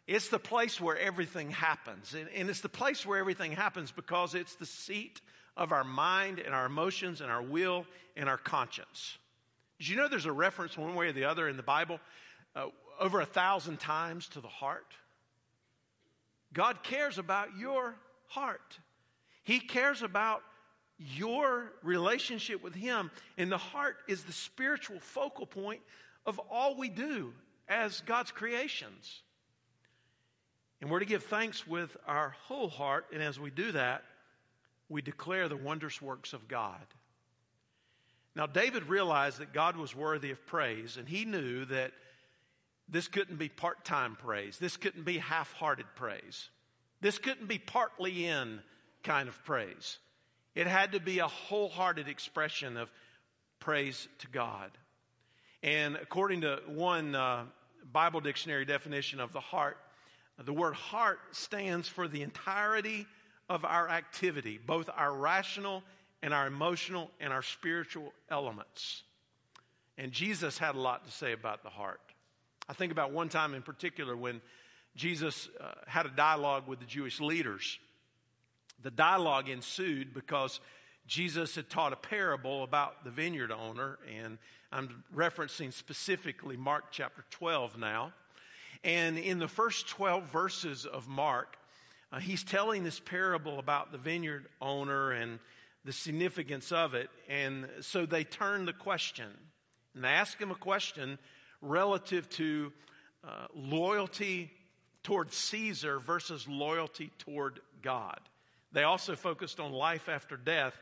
it's 0.07 0.29
the 0.29 0.39
place 0.39 0.79
where 0.79 0.97
everything 0.97 1.51
happens. 1.51 2.13
And, 2.13 2.29
and 2.35 2.49
it's 2.49 2.61
the 2.61 2.69
place 2.69 3.05
where 3.05 3.19
everything 3.19 3.51
happens 3.51 3.91
because 3.91 4.35
it's 4.35 4.55
the 4.55 4.65
seat 4.65 5.21
of 5.57 5.71
our 5.71 5.83
mind 5.83 6.39
and 6.39 6.53
our 6.53 6.65
emotions 6.65 7.21
and 7.21 7.31
our 7.31 7.41
will 7.41 7.85
and 8.15 8.29
our 8.29 8.37
conscience. 8.37 9.17
Did 9.79 9.89
you 9.89 9.95
know 9.95 10.07
there's 10.07 10.25
a 10.25 10.31
reference 10.31 10.77
one 10.77 10.95
way 10.95 11.07
or 11.07 11.13
the 11.13 11.25
other 11.25 11.47
in 11.47 11.57
the 11.57 11.63
Bible 11.63 11.99
uh, 12.55 12.67
over 12.99 13.21
a 13.21 13.25
thousand 13.25 13.79
times 13.79 14.27
to 14.29 14.41
the 14.41 14.47
heart? 14.47 14.93
God 16.53 16.83
cares 16.83 17.17
about 17.17 17.57
your 17.57 17.95
heart. 18.27 18.79
He 19.43 19.59
cares 19.59 20.01
about 20.01 20.41
your 20.97 21.71
relationship 21.83 22.63
with 22.63 22.75
Him. 22.75 23.11
And 23.37 23.51
the 23.51 23.57
heart 23.57 23.97
is 24.07 24.23
the 24.23 24.33
spiritual 24.33 24.99
focal 24.99 25.45
point 25.45 25.81
of 26.25 26.39
all 26.49 26.77
we 26.77 26.89
do 26.89 27.33
as 27.67 28.01
God's 28.01 28.31
creations. 28.31 29.21
And 30.81 30.89
we're 30.89 30.99
to 30.99 31.05
give 31.05 31.23
thanks 31.23 31.65
with 31.65 31.95
our 32.07 32.35
whole 32.43 32.69
heart. 32.69 33.07
And 33.13 33.21
as 33.21 33.39
we 33.39 33.49
do 33.49 33.71
that, 33.71 34.03
we 34.89 35.01
declare 35.01 35.47
the 35.47 35.55
wondrous 35.55 36.01
works 36.01 36.33
of 36.33 36.47
God. 36.47 36.85
Now, 38.35 38.45
David 38.45 38.83
realized 38.89 39.39
that 39.39 39.53
God 39.53 39.77
was 39.77 39.95
worthy 39.95 40.31
of 40.31 40.45
praise, 40.45 40.97
and 40.97 41.07
he 41.07 41.23
knew 41.23 41.65
that 41.65 41.91
this 42.89 43.07
couldn't 43.07 43.37
be 43.37 43.49
part 43.49 43.85
time 43.85 44.15
praise. 44.15 44.59
This 44.59 44.77
couldn't 44.77 45.05
be 45.05 45.17
half 45.17 45.53
hearted 45.53 45.85
praise. 45.95 46.49
This 47.01 47.17
couldn't 47.17 47.47
be 47.47 47.57
partly 47.57 48.25
in 48.25 48.59
kind 49.03 49.29
of 49.29 49.43
praise. 49.45 49.97
It 50.55 50.67
had 50.67 50.93
to 50.93 50.99
be 50.99 51.19
a 51.19 51.27
wholehearted 51.27 52.07
expression 52.07 52.77
of 52.77 52.89
praise 53.59 54.07
to 54.19 54.27
God. 54.27 54.71
And 55.61 55.95
according 55.95 56.41
to 56.41 56.61
one 56.67 57.13
uh, 57.13 57.43
Bible 57.91 58.21
dictionary 58.21 58.65
definition 58.65 59.19
of 59.19 59.33
the 59.33 59.39
heart, 59.39 59.77
the 60.43 60.53
word 60.53 60.73
heart 60.73 61.19
stands 61.31 61.87
for 61.87 62.07
the 62.07 62.21
entirety 62.21 63.05
of 63.49 63.65
our 63.65 63.89
activity, 63.89 64.59
both 64.65 64.89
our 64.95 65.13
rational 65.13 65.83
and 66.21 66.33
our 66.33 66.47
emotional 66.47 67.11
and 67.19 67.31
our 67.31 67.43
spiritual 67.43 68.13
elements. 68.29 69.03
And 69.97 70.11
Jesus 70.11 70.57
had 70.57 70.75
a 70.75 70.79
lot 70.79 71.05
to 71.05 71.11
say 71.11 71.31
about 71.31 71.63
the 71.63 71.69
heart. 71.69 72.01
I 72.67 72.73
think 72.73 72.91
about 72.91 73.11
one 73.11 73.29
time 73.29 73.53
in 73.53 73.61
particular 73.61 74.15
when 74.15 74.41
Jesus 74.95 75.49
uh, 75.59 75.71
had 75.87 76.05
a 76.05 76.09
dialogue 76.09 76.67
with 76.67 76.79
the 76.79 76.85
Jewish 76.85 77.19
leaders. 77.19 77.79
The 78.81 78.91
dialogue 78.91 79.49
ensued 79.49 80.13
because 80.13 80.59
Jesus 81.07 81.55
had 81.55 81.69
taught 81.69 81.93
a 81.93 81.97
parable 81.97 82.63
about 82.63 83.03
the 83.03 83.11
vineyard 83.11 83.51
owner, 83.51 83.99
and 84.11 84.37
I'm 84.71 85.03
referencing 85.15 85.71
specifically 85.71 86.57
Mark 86.57 86.85
chapter 86.91 87.23
12 87.31 87.77
now. 87.77 88.13
And 88.83 89.17
in 89.17 89.39
the 89.39 89.47
first 89.47 89.87
12 89.87 90.25
verses 90.25 90.85
of 90.85 91.07
Mark, 91.07 91.57
uh, 92.11 92.19
he's 92.19 92.43
telling 92.43 92.83
this 92.83 92.99
parable 92.99 93.59
about 93.59 93.91
the 93.91 93.97
vineyard 93.97 94.47
owner 94.61 95.11
and 95.11 95.39
the 95.85 95.93
significance 95.93 96.71
of 96.71 96.93
it. 96.93 97.09
And 97.29 97.67
so 97.81 98.05
they 98.05 98.23
turn 98.23 98.65
the 98.65 98.73
question 98.73 99.27
and 99.95 100.03
they 100.03 100.09
ask 100.09 100.39
him 100.39 100.51
a 100.51 100.55
question 100.55 101.17
relative 101.61 102.29
to 102.29 102.71
uh, 103.23 103.47
loyalty 103.55 104.51
toward 105.03 105.31
Caesar 105.31 105.99
versus 105.99 106.47
loyalty 106.47 107.11
toward 107.17 107.59
God. 107.81 108.19
They 108.75 108.83
also 108.83 109.15
focused 109.15 109.61
on 109.61 109.71
life 109.71 110.09
after 110.09 110.35
death. 110.35 110.77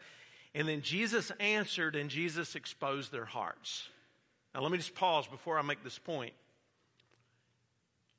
And 0.55 0.67
then 0.67 0.81
Jesus 0.81 1.31
answered 1.39 1.95
and 1.95 2.09
Jesus 2.09 2.55
exposed 2.55 3.11
their 3.11 3.23
hearts. 3.23 3.87
Now, 4.53 4.61
let 4.61 4.71
me 4.71 4.79
just 4.79 4.95
pause 4.95 5.27
before 5.27 5.59
I 5.59 5.61
make 5.61 5.83
this 5.83 5.99
point. 5.99 6.33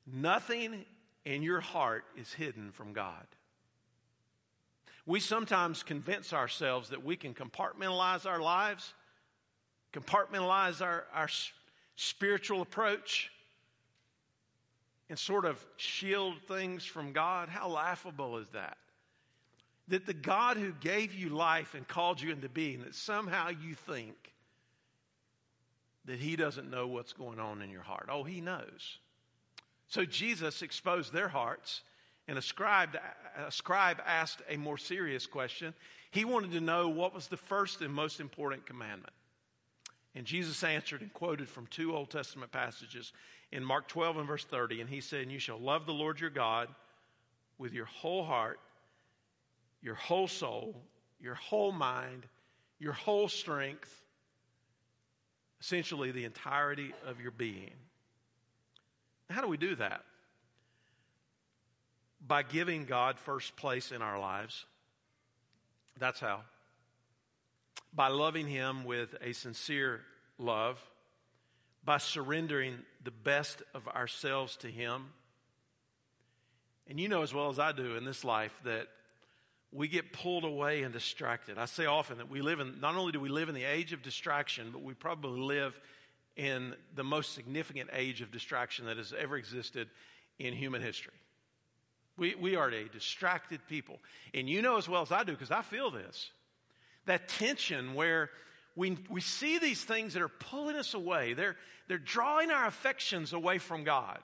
Nothing 0.07 0.85
in 1.25 1.43
your 1.43 1.59
heart 1.59 2.05
is 2.15 2.31
hidden 2.31 2.71
from 2.71 2.93
God. 2.93 3.25
We 5.05 5.19
sometimes 5.19 5.83
convince 5.83 6.31
ourselves 6.31 6.89
that 6.89 7.03
we 7.03 7.17
can 7.17 7.33
compartmentalize 7.33 8.25
our 8.25 8.39
lives, 8.39 8.93
compartmentalize 9.91 10.81
our, 10.81 11.03
our 11.13 11.27
spiritual 11.97 12.61
approach, 12.61 13.29
and 15.09 15.19
sort 15.19 15.43
of 15.43 15.63
shield 15.75 16.35
things 16.47 16.85
from 16.85 17.11
God. 17.11 17.49
How 17.49 17.67
laughable 17.67 18.37
is 18.37 18.47
that? 18.53 18.77
That 19.87 20.05
the 20.05 20.13
God 20.13 20.57
who 20.57 20.71
gave 20.71 21.13
you 21.13 21.29
life 21.29 21.75
and 21.75 21.87
called 21.87 22.21
you 22.21 22.31
into 22.31 22.49
being, 22.49 22.81
that 22.81 22.95
somehow 22.95 23.49
you 23.49 23.75
think 23.75 24.15
that 26.05 26.19
he 26.19 26.35
doesn't 26.35 26.69
know 26.69 26.87
what's 26.87 27.13
going 27.13 27.39
on 27.39 27.61
in 27.61 27.69
your 27.69 27.81
heart. 27.81 28.09
Oh, 28.11 28.23
he 28.23 28.41
knows. 28.41 28.99
So 29.87 30.05
Jesus 30.05 30.61
exposed 30.61 31.13
their 31.13 31.27
hearts, 31.27 31.81
and 32.27 32.37
a 32.37 32.41
scribe, 32.41 32.97
a 33.37 33.51
scribe 33.51 34.01
asked 34.05 34.41
a 34.49 34.57
more 34.57 34.77
serious 34.77 35.27
question. 35.27 35.73
He 36.11 36.25
wanted 36.25 36.51
to 36.53 36.61
know 36.61 36.89
what 36.89 37.13
was 37.13 37.27
the 37.27 37.37
first 37.37 37.81
and 37.81 37.93
most 37.93 38.19
important 38.19 38.65
commandment. 38.65 39.13
And 40.15 40.25
Jesus 40.25 40.63
answered 40.63 41.01
and 41.01 41.13
quoted 41.13 41.49
from 41.49 41.67
two 41.67 41.95
Old 41.95 42.09
Testament 42.09 42.51
passages 42.51 43.11
in 43.51 43.63
Mark 43.63 43.87
12 43.87 44.17
and 44.17 44.27
verse 44.27 44.45
30. 44.45 44.81
And 44.81 44.89
he 44.89 45.01
said, 45.01 45.29
you 45.29 45.39
shall 45.39 45.59
love 45.59 45.85
the 45.85 45.93
Lord 45.93 46.19
your 46.19 46.29
God 46.29 46.69
with 47.57 47.73
your 47.73 47.85
whole 47.85 48.23
heart 48.23 48.59
your 49.85 49.93
whole 49.93 50.27
soul, 50.27 50.75
your 51.21 51.35
whole 51.35 51.71
mind, 51.71 52.25
your 52.79 52.91
whole 52.91 53.27
strength, 53.27 54.01
essentially 55.61 56.09
the 56.09 56.25
entirety 56.25 56.91
of 57.05 57.21
your 57.21 57.29
being. 57.29 57.75
How 59.29 59.41
do 59.41 59.47
we 59.47 59.57
do 59.57 59.75
that? 59.75 60.01
By 62.25 62.41
giving 62.41 62.85
God 62.85 63.19
first 63.19 63.55
place 63.57 63.91
in 63.91 64.01
our 64.01 64.19
lives. 64.19 64.65
That's 65.99 66.19
how. 66.19 66.41
By 67.93 68.07
loving 68.07 68.47
Him 68.47 68.85
with 68.85 69.13
a 69.21 69.33
sincere 69.33 70.01
love, 70.39 70.81
by 71.83 71.99
surrendering 71.99 72.79
the 73.03 73.11
best 73.11 73.61
of 73.75 73.87
ourselves 73.87 74.57
to 74.57 74.67
Him. 74.67 75.09
And 76.89 76.99
you 76.99 77.07
know 77.07 77.21
as 77.21 77.35
well 77.35 77.49
as 77.49 77.59
I 77.59 77.71
do 77.71 77.97
in 77.97 78.03
this 78.03 78.23
life 78.23 78.59
that 78.63 78.87
we 79.75 79.87
get 79.89 80.13
pulled 80.13 80.45
away 80.45 80.83
and 80.83 80.93
distracted. 80.93 81.57
I 81.57 81.65
say 81.65 81.85
often 81.85 82.17
that 82.19 82.29
we 82.29 82.41
live 82.41 82.61
in, 82.61 82.79
not 82.79 82.95
only 82.95 83.11
do 83.11 83.19
we 83.19 83.29
live 83.29 83.49
in 83.49 83.55
the 83.55 83.65
age 83.65 83.91
of 83.91 84.01
distraction, 84.01 84.69
but 84.71 84.81
we 84.81 84.93
probably 84.93 85.41
live 85.41 85.79
in 86.37 86.73
the 86.95 87.03
most 87.03 87.33
significant 87.33 87.89
age 87.93 88.21
of 88.21 88.31
distraction 88.31 88.85
that 88.85 88.97
has 88.97 89.13
ever 89.17 89.35
existed 89.35 89.89
in 90.39 90.53
human 90.53 90.81
history. 90.81 91.13
We, 92.17 92.35
we 92.35 92.55
are 92.55 92.69
a 92.69 92.87
distracted 92.87 93.59
people. 93.67 93.99
And 94.33 94.49
you 94.49 94.61
know 94.61 94.77
as 94.77 94.87
well 94.87 95.01
as 95.01 95.11
I 95.11 95.23
do, 95.23 95.33
because 95.33 95.51
I 95.51 95.61
feel 95.61 95.91
this, 95.91 96.29
that 97.05 97.27
tension 97.27 97.95
where 97.95 98.29
we, 98.77 98.97
we 99.09 99.19
see 99.19 99.59
these 99.59 99.83
things 99.83 100.13
that 100.13 100.21
are 100.21 100.29
pulling 100.29 100.77
us 100.77 100.93
away. 100.93 101.33
They're, 101.33 101.57
they're 101.89 101.97
drawing 101.97 102.49
our 102.49 102.65
affections 102.65 103.33
away 103.33 103.57
from 103.57 103.83
God. 103.83 104.19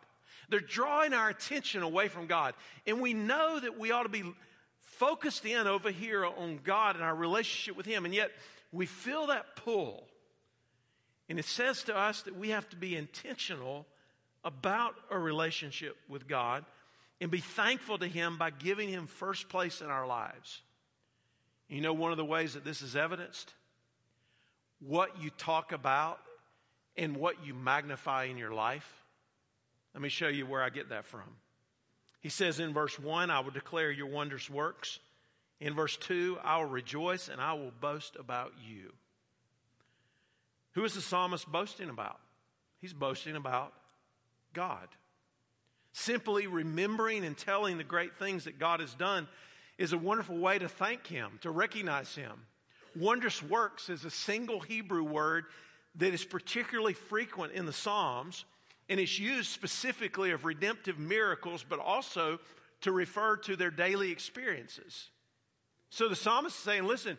They're 0.49 0.59
drawing 0.59 1.13
our 1.13 1.29
attention 1.29 1.81
away 1.81 2.07
from 2.07 2.27
God. 2.27 2.53
And 2.87 3.01
we 3.01 3.13
know 3.13 3.59
that 3.59 3.77
we 3.77 3.91
ought 3.91 4.03
to 4.03 4.09
be 4.09 4.23
focused 4.83 5.45
in 5.45 5.67
over 5.67 5.91
here 5.91 6.25
on 6.25 6.59
God 6.63 6.95
and 6.95 7.03
our 7.03 7.15
relationship 7.15 7.75
with 7.75 7.85
Him, 7.85 8.05
and 8.05 8.13
yet 8.13 8.31
we 8.71 8.85
feel 8.85 9.27
that 9.27 9.55
pull. 9.55 10.07
And 11.29 11.39
it 11.39 11.45
says 11.45 11.83
to 11.83 11.97
us 11.97 12.23
that 12.23 12.37
we 12.37 12.49
have 12.49 12.69
to 12.69 12.75
be 12.75 12.95
intentional 12.95 13.85
about 14.43 14.95
a 15.09 15.17
relationship 15.17 15.95
with 16.09 16.27
God 16.27 16.65
and 17.19 17.29
be 17.29 17.39
thankful 17.39 17.97
to 17.99 18.07
Him 18.07 18.37
by 18.37 18.49
giving 18.49 18.89
Him 18.89 19.07
first 19.07 19.47
place 19.47 19.81
in 19.81 19.87
our 19.87 20.07
lives. 20.07 20.61
You 21.69 21.81
know, 21.81 21.93
one 21.93 22.11
of 22.11 22.17
the 22.17 22.25
ways 22.25 22.55
that 22.55 22.65
this 22.65 22.81
is 22.81 22.95
evidenced? 22.95 23.53
What 24.79 25.21
you 25.21 25.29
talk 25.29 25.71
about 25.71 26.19
and 26.97 27.15
what 27.15 27.45
you 27.45 27.53
magnify 27.53 28.25
in 28.25 28.37
your 28.37 28.51
life. 28.51 28.89
Let 29.93 30.01
me 30.01 30.09
show 30.09 30.27
you 30.27 30.45
where 30.45 30.61
I 30.61 30.69
get 30.69 30.89
that 30.89 31.05
from. 31.05 31.21
He 32.21 32.29
says 32.29 32.59
in 32.59 32.73
verse 32.73 32.97
1, 32.97 33.29
I 33.29 33.39
will 33.39 33.51
declare 33.51 33.91
your 33.91 34.07
wondrous 34.07 34.49
works. 34.49 34.99
In 35.59 35.75
verse 35.75 35.97
2, 35.97 36.37
I 36.43 36.57
will 36.57 36.69
rejoice 36.69 37.27
and 37.27 37.41
I 37.41 37.53
will 37.53 37.73
boast 37.81 38.15
about 38.15 38.53
you. 38.65 38.93
Who 40.73 40.85
is 40.85 40.93
the 40.93 41.01
psalmist 41.01 41.51
boasting 41.51 41.89
about? 41.89 42.19
He's 42.79 42.93
boasting 42.93 43.35
about 43.35 43.73
God. 44.53 44.87
Simply 45.93 46.47
remembering 46.47 47.25
and 47.25 47.37
telling 47.37 47.77
the 47.77 47.83
great 47.83 48.17
things 48.17 48.45
that 48.45 48.59
God 48.59 48.79
has 48.79 48.93
done 48.93 49.27
is 49.77 49.93
a 49.93 49.97
wonderful 49.97 50.37
way 50.37 50.57
to 50.59 50.69
thank 50.69 51.07
Him, 51.07 51.39
to 51.41 51.51
recognize 51.51 52.15
Him. 52.15 52.45
Wondrous 52.95 53.41
works 53.43 53.89
is 53.89 54.05
a 54.05 54.11
single 54.11 54.59
Hebrew 54.59 55.03
word 55.03 55.45
that 55.95 56.13
is 56.13 56.23
particularly 56.23 56.93
frequent 56.93 57.53
in 57.53 57.65
the 57.65 57.73
Psalms, 57.73 58.45
and 58.91 58.99
it's 58.99 59.17
used 59.17 59.49
specifically 59.49 60.31
of 60.31 60.43
redemptive 60.43 60.99
miracles, 60.99 61.65
but 61.67 61.79
also 61.79 62.41
to 62.81 62.91
refer 62.91 63.37
to 63.37 63.55
their 63.55 63.71
daily 63.71 64.11
experiences. 64.11 65.09
So 65.89 66.09
the 66.09 66.15
psalmist 66.15 66.57
is 66.57 66.63
saying, 66.63 66.83
listen, 66.83 67.17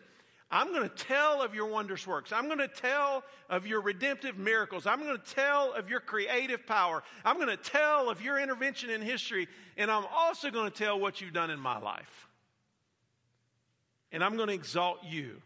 I'm 0.51 0.71
going 0.71 0.87
to 0.87 0.95
tell 0.95 1.41
of 1.41 1.55
your 1.55 1.65
wondrous 1.65 2.05
works. 2.05 2.31
I'm 2.31 2.45
going 2.45 2.59
to 2.59 2.67
tell 2.67 3.23
of 3.49 3.65
your 3.65 3.81
redemptive 3.81 4.37
miracles. 4.37 4.85
I'm 4.85 5.01
going 5.01 5.17
to 5.17 5.33
tell 5.33 5.73
of 5.73 5.89
your 5.89 5.99
creative 5.99 6.67
power. 6.67 7.01
I'm 7.25 7.37
going 7.37 7.47
to 7.47 7.57
tell 7.57 8.07
of 8.07 8.21
your 8.21 8.39
intervention 8.39 8.91
in 8.91 9.01
history. 9.01 9.47
And 9.75 9.89
I'm 9.89 10.05
also 10.13 10.51
going 10.51 10.69
to 10.69 10.77
tell 10.77 10.99
what 10.99 11.21
you've 11.21 11.33
done 11.33 11.49
in 11.49 11.59
my 11.59 11.79
life. 11.79 12.27
And 14.11 14.23
I'm 14.23 14.35
going 14.35 14.49
to 14.49 14.53
exalt 14.53 14.99
you. 15.03 15.41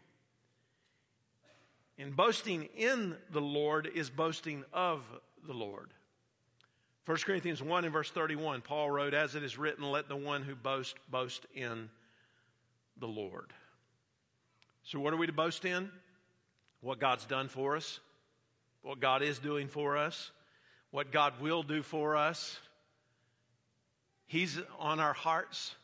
And 1.96 2.14
boasting 2.14 2.68
in 2.76 3.16
the 3.30 3.40
Lord 3.40 3.88
is 3.94 4.10
boasting 4.10 4.64
of 4.74 5.00
the 5.46 5.54
Lord. 5.54 5.94
1 7.08 7.16
Corinthians 7.24 7.62
1 7.62 7.84
and 7.84 7.92
verse 7.94 8.10
31, 8.10 8.60
Paul 8.60 8.90
wrote, 8.90 9.14
As 9.14 9.34
it 9.34 9.42
is 9.42 9.56
written, 9.56 9.90
let 9.90 10.10
the 10.10 10.16
one 10.16 10.42
who 10.42 10.54
boasts 10.54 10.94
boast 11.10 11.46
in 11.54 11.88
the 12.98 13.06
Lord. 13.06 13.54
So, 14.82 15.00
what 15.00 15.14
are 15.14 15.16
we 15.16 15.26
to 15.26 15.32
boast 15.32 15.64
in? 15.64 15.90
What 16.82 17.00
God's 17.00 17.24
done 17.24 17.48
for 17.48 17.76
us, 17.76 18.00
what 18.82 19.00
God 19.00 19.22
is 19.22 19.38
doing 19.38 19.68
for 19.68 19.96
us, 19.96 20.32
what 20.90 21.10
God 21.10 21.40
will 21.40 21.62
do 21.62 21.82
for 21.82 22.14
us. 22.14 22.58
He's 24.26 24.58
on 24.78 25.00
our 25.00 25.14
hearts 25.14 25.76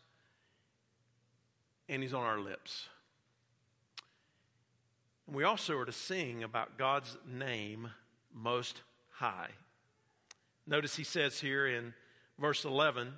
and 1.89 2.03
He's 2.03 2.13
on 2.13 2.25
our 2.25 2.39
lips. 2.39 2.87
And 5.27 5.35
we 5.35 5.45
also 5.45 5.79
are 5.79 5.87
to 5.87 5.93
sing 5.93 6.43
about 6.43 6.77
God's 6.77 7.17
name 7.27 7.89
most 8.31 8.83
high. 9.09 9.49
Notice 10.67 10.97
he 10.97 11.05
says 11.05 11.41
here 11.41 11.67
in 11.67 11.95
verse 12.39 12.65
11 12.65 13.13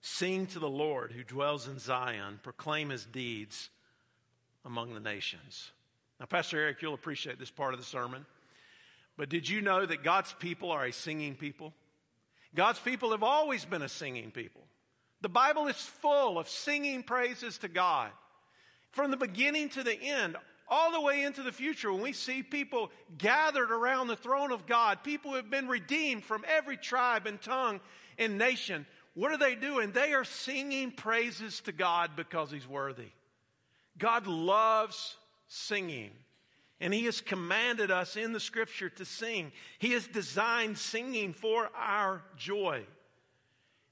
Sing 0.00 0.46
to 0.48 0.58
the 0.58 0.68
Lord 0.68 1.12
who 1.12 1.24
dwells 1.24 1.66
in 1.66 1.78
Zion, 1.78 2.38
proclaim 2.42 2.90
his 2.90 3.06
deeds 3.06 3.70
among 4.64 4.92
the 4.92 5.00
nations. 5.00 5.70
Now, 6.20 6.26
Pastor 6.26 6.58
Eric, 6.58 6.82
you'll 6.82 6.94
appreciate 6.94 7.38
this 7.38 7.50
part 7.50 7.72
of 7.72 7.80
the 7.80 7.86
sermon. 7.86 8.26
But 9.16 9.28
did 9.28 9.48
you 9.48 9.62
know 9.62 9.86
that 9.86 10.02
God's 10.02 10.32
people 10.34 10.70
are 10.70 10.84
a 10.84 10.92
singing 10.92 11.36
people? 11.36 11.72
God's 12.54 12.78
people 12.78 13.12
have 13.12 13.22
always 13.22 13.64
been 13.64 13.82
a 13.82 13.88
singing 13.88 14.30
people. 14.30 14.62
The 15.20 15.28
Bible 15.28 15.68
is 15.68 15.76
full 15.76 16.38
of 16.38 16.48
singing 16.48 17.02
praises 17.02 17.58
to 17.58 17.68
God. 17.68 18.10
From 18.90 19.10
the 19.10 19.16
beginning 19.16 19.70
to 19.70 19.82
the 19.82 19.98
end, 20.00 20.36
all 20.68 20.92
the 20.92 21.00
way 21.00 21.22
into 21.22 21.42
the 21.42 21.52
future, 21.52 21.92
when 21.92 22.02
we 22.02 22.12
see 22.12 22.42
people 22.42 22.90
gathered 23.18 23.70
around 23.70 24.08
the 24.08 24.16
throne 24.16 24.52
of 24.52 24.66
God, 24.66 25.04
people 25.04 25.30
who 25.30 25.36
have 25.36 25.50
been 25.50 25.68
redeemed 25.68 26.24
from 26.24 26.44
every 26.48 26.76
tribe 26.76 27.26
and 27.26 27.40
tongue 27.40 27.80
and 28.18 28.38
nation, 28.38 28.86
what 29.14 29.30
are 29.30 29.38
they 29.38 29.54
doing? 29.54 29.92
They 29.92 30.12
are 30.12 30.24
singing 30.24 30.90
praises 30.90 31.60
to 31.62 31.72
God 31.72 32.12
because 32.16 32.50
He's 32.50 32.68
worthy. 32.68 33.10
God 33.98 34.26
loves 34.26 35.16
singing. 35.46 36.10
And 36.80 36.92
He 36.92 37.04
has 37.04 37.20
commanded 37.20 37.90
us 37.90 38.16
in 38.16 38.32
the 38.32 38.40
scripture 38.40 38.90
to 38.90 39.04
sing. 39.04 39.52
He 39.78 39.92
has 39.92 40.06
designed 40.06 40.78
singing 40.78 41.32
for 41.32 41.70
our 41.76 42.22
joy. 42.36 42.84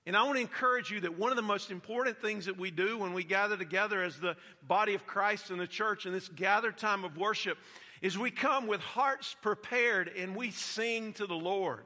And 0.04 0.16
I 0.16 0.24
want 0.24 0.36
to 0.36 0.40
encourage 0.40 0.90
you 0.90 1.00
that 1.00 1.16
one 1.16 1.30
of 1.30 1.36
the 1.36 1.42
most 1.42 1.70
important 1.70 2.20
things 2.20 2.46
that 2.46 2.58
we 2.58 2.70
do 2.70 2.98
when 2.98 3.12
we 3.12 3.22
gather 3.22 3.56
together 3.56 4.02
as 4.02 4.18
the 4.18 4.36
body 4.66 4.94
of 4.94 5.06
Christ 5.06 5.50
in 5.50 5.58
the 5.58 5.66
church 5.66 6.06
in 6.06 6.12
this 6.12 6.28
gathered 6.28 6.76
time 6.76 7.04
of 7.04 7.16
worship 7.16 7.56
is 8.00 8.18
we 8.18 8.32
come 8.32 8.66
with 8.66 8.80
hearts 8.80 9.36
prepared 9.42 10.08
and 10.08 10.34
we 10.34 10.50
sing 10.50 11.12
to 11.14 11.26
the 11.26 11.36
Lord. 11.36 11.84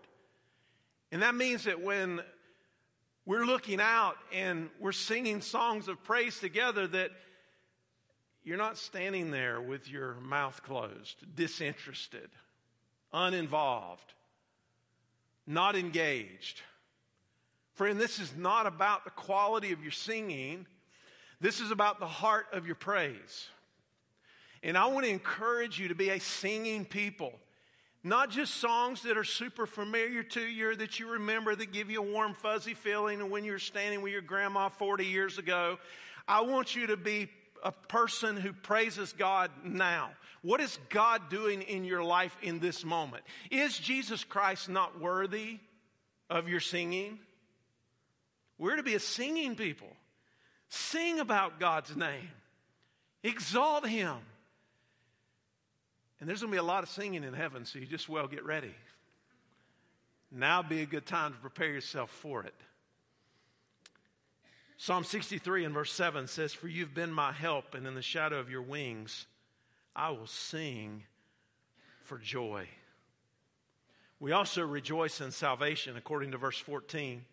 And 1.13 1.23
that 1.23 1.35
means 1.35 1.65
that 1.65 1.83
when 1.83 2.23
we're 3.27 3.45
looking 3.45 3.81
out 3.81 4.17
and 4.33 4.71
we're 4.81 4.93
singing 4.93 5.43
songs 5.43 5.89
of 5.89 6.03
praise 6.03 6.39
together, 6.39 6.87
that 6.87 7.11
you're 8.45 8.57
not 8.57 8.79
standing 8.79 9.31
there 9.31 9.61
with 9.61 9.91
your 9.91 10.15
mouth 10.15 10.63
closed, 10.63 11.17
disinterested, 11.35 12.31
uninvolved, 13.13 14.15
not 15.47 15.77
engaged. 15.77 16.63
Friend, 17.77 18.01
this 18.01 18.19
is 18.19 18.35
not 18.37 18.67
about 18.67 19.05
the 19.05 19.11
quality 19.11 19.73
of 19.73 19.83
your 19.83 19.93
singing. 19.93 20.67
This 21.41 21.61
is 21.61 21.71
about 21.71 22.01
the 22.01 22.07
heart 22.07 22.47
of 22.53 22.67
your 22.67 22.75
praise. 22.75 23.49
And 24.63 24.77
I 24.77 24.87
want 24.87 25.05
to 25.05 25.11
encourage 25.11 25.79
you 25.79 25.89
to 25.89 25.95
be 25.95 26.11
a 26.11 26.19
singing 26.19 26.85
people. 26.85 27.33
Not 28.03 28.31
just 28.31 28.55
songs 28.55 29.03
that 29.03 29.19
are 29.19 29.25
super 29.25 29.67
familiar 29.67 30.23
to 30.23 30.41
you 30.41 30.71
or 30.71 30.77
that 30.77 30.99
you 30.99 31.11
remember 31.11 31.55
that 31.55 31.73
give 31.73 31.91
you 31.91 32.01
a 32.01 32.13
warm, 32.13 32.35
fuzzy 32.35 32.75
feeling 32.75 33.21
and 33.21 33.31
when 33.31 33.45
you 33.45 33.53
were 33.53 33.59
standing 33.59 34.01
with 34.01 34.13
your 34.13 34.23
grandma 34.23 34.69
40 34.69 35.05
years 35.05 35.39
ago. 35.39 35.79
I 36.27 36.41
want 36.41 36.75
you 36.75 36.87
to 36.89 36.97
be 36.97 37.29
a 37.63 37.73
person 37.73 38.37
who 38.37 38.53
praises 38.53 39.13
God 39.13 39.51
now? 39.65 40.11
What 40.43 40.61
is 40.61 40.79
God 40.89 41.29
doing 41.29 41.63
in 41.63 41.85
your 41.85 42.03
life 42.03 42.37
in 42.41 42.61
this 42.61 42.85
moment? 42.85 43.25
Is 43.51 43.77
Jesus 43.79 44.25
Christ 44.25 44.69
not 44.69 45.01
worthy 45.01 45.59
of 46.31 46.49
your 46.49 46.61
singing? 46.61 47.19
We're 48.59 48.77
to 48.77 48.83
be 48.83 48.95
a 48.95 49.01
singing 49.01 49.55
people. 49.55 49.89
Sing 50.69 51.21
about 51.21 51.61
God's 51.61 51.95
name, 51.97 52.31
exalt 53.23 53.87
Him. 53.87 54.17
And 56.19 56.29
there's 56.29 56.41
going 56.41 56.51
to 56.51 56.57
be 56.57 56.59
a 56.59 56.63
lot 56.63 56.83
of 56.83 56.89
singing 56.89 57.25
in 57.25 57.35
heaven, 57.35 57.67
so 57.67 57.79
you 57.79 57.87
just 57.87 58.09
well 58.09 58.27
get 58.27 58.45
ready. 58.45 58.75
Now 60.33 60.63
be 60.63 60.83
a 60.83 60.87
good 60.87 61.07
time 61.07 61.33
to 61.33 61.39
prepare 61.39 61.71
yourself 61.71 62.11
for 62.11 62.43
it. 62.43 62.55
Psalm 64.79 65.05
63 65.05 65.65
and 65.65 65.75
verse 65.75 65.93
7 65.93 66.27
says, 66.27 66.53
For 66.53 66.69
you've 66.69 66.95
been 66.95 67.13
my 67.13 67.33
help, 67.33 67.75
and 67.75 67.87
in 67.87 67.95
the 67.95 68.03
shadow 68.03 68.39
of 68.39 68.51
your 68.51 68.63
wings 68.63 69.27
I 69.95 70.11
will 70.11 70.27
sing 70.27 71.05
for 72.03 72.19
joy. 72.19 72.69
We 74.21 74.33
also 74.33 74.67
rejoice 74.67 75.21
in 75.21 75.31
salvation, 75.31 75.97
according 75.97 76.33
to 76.33 76.39
verse 76.39 76.59
14. 76.59 77.25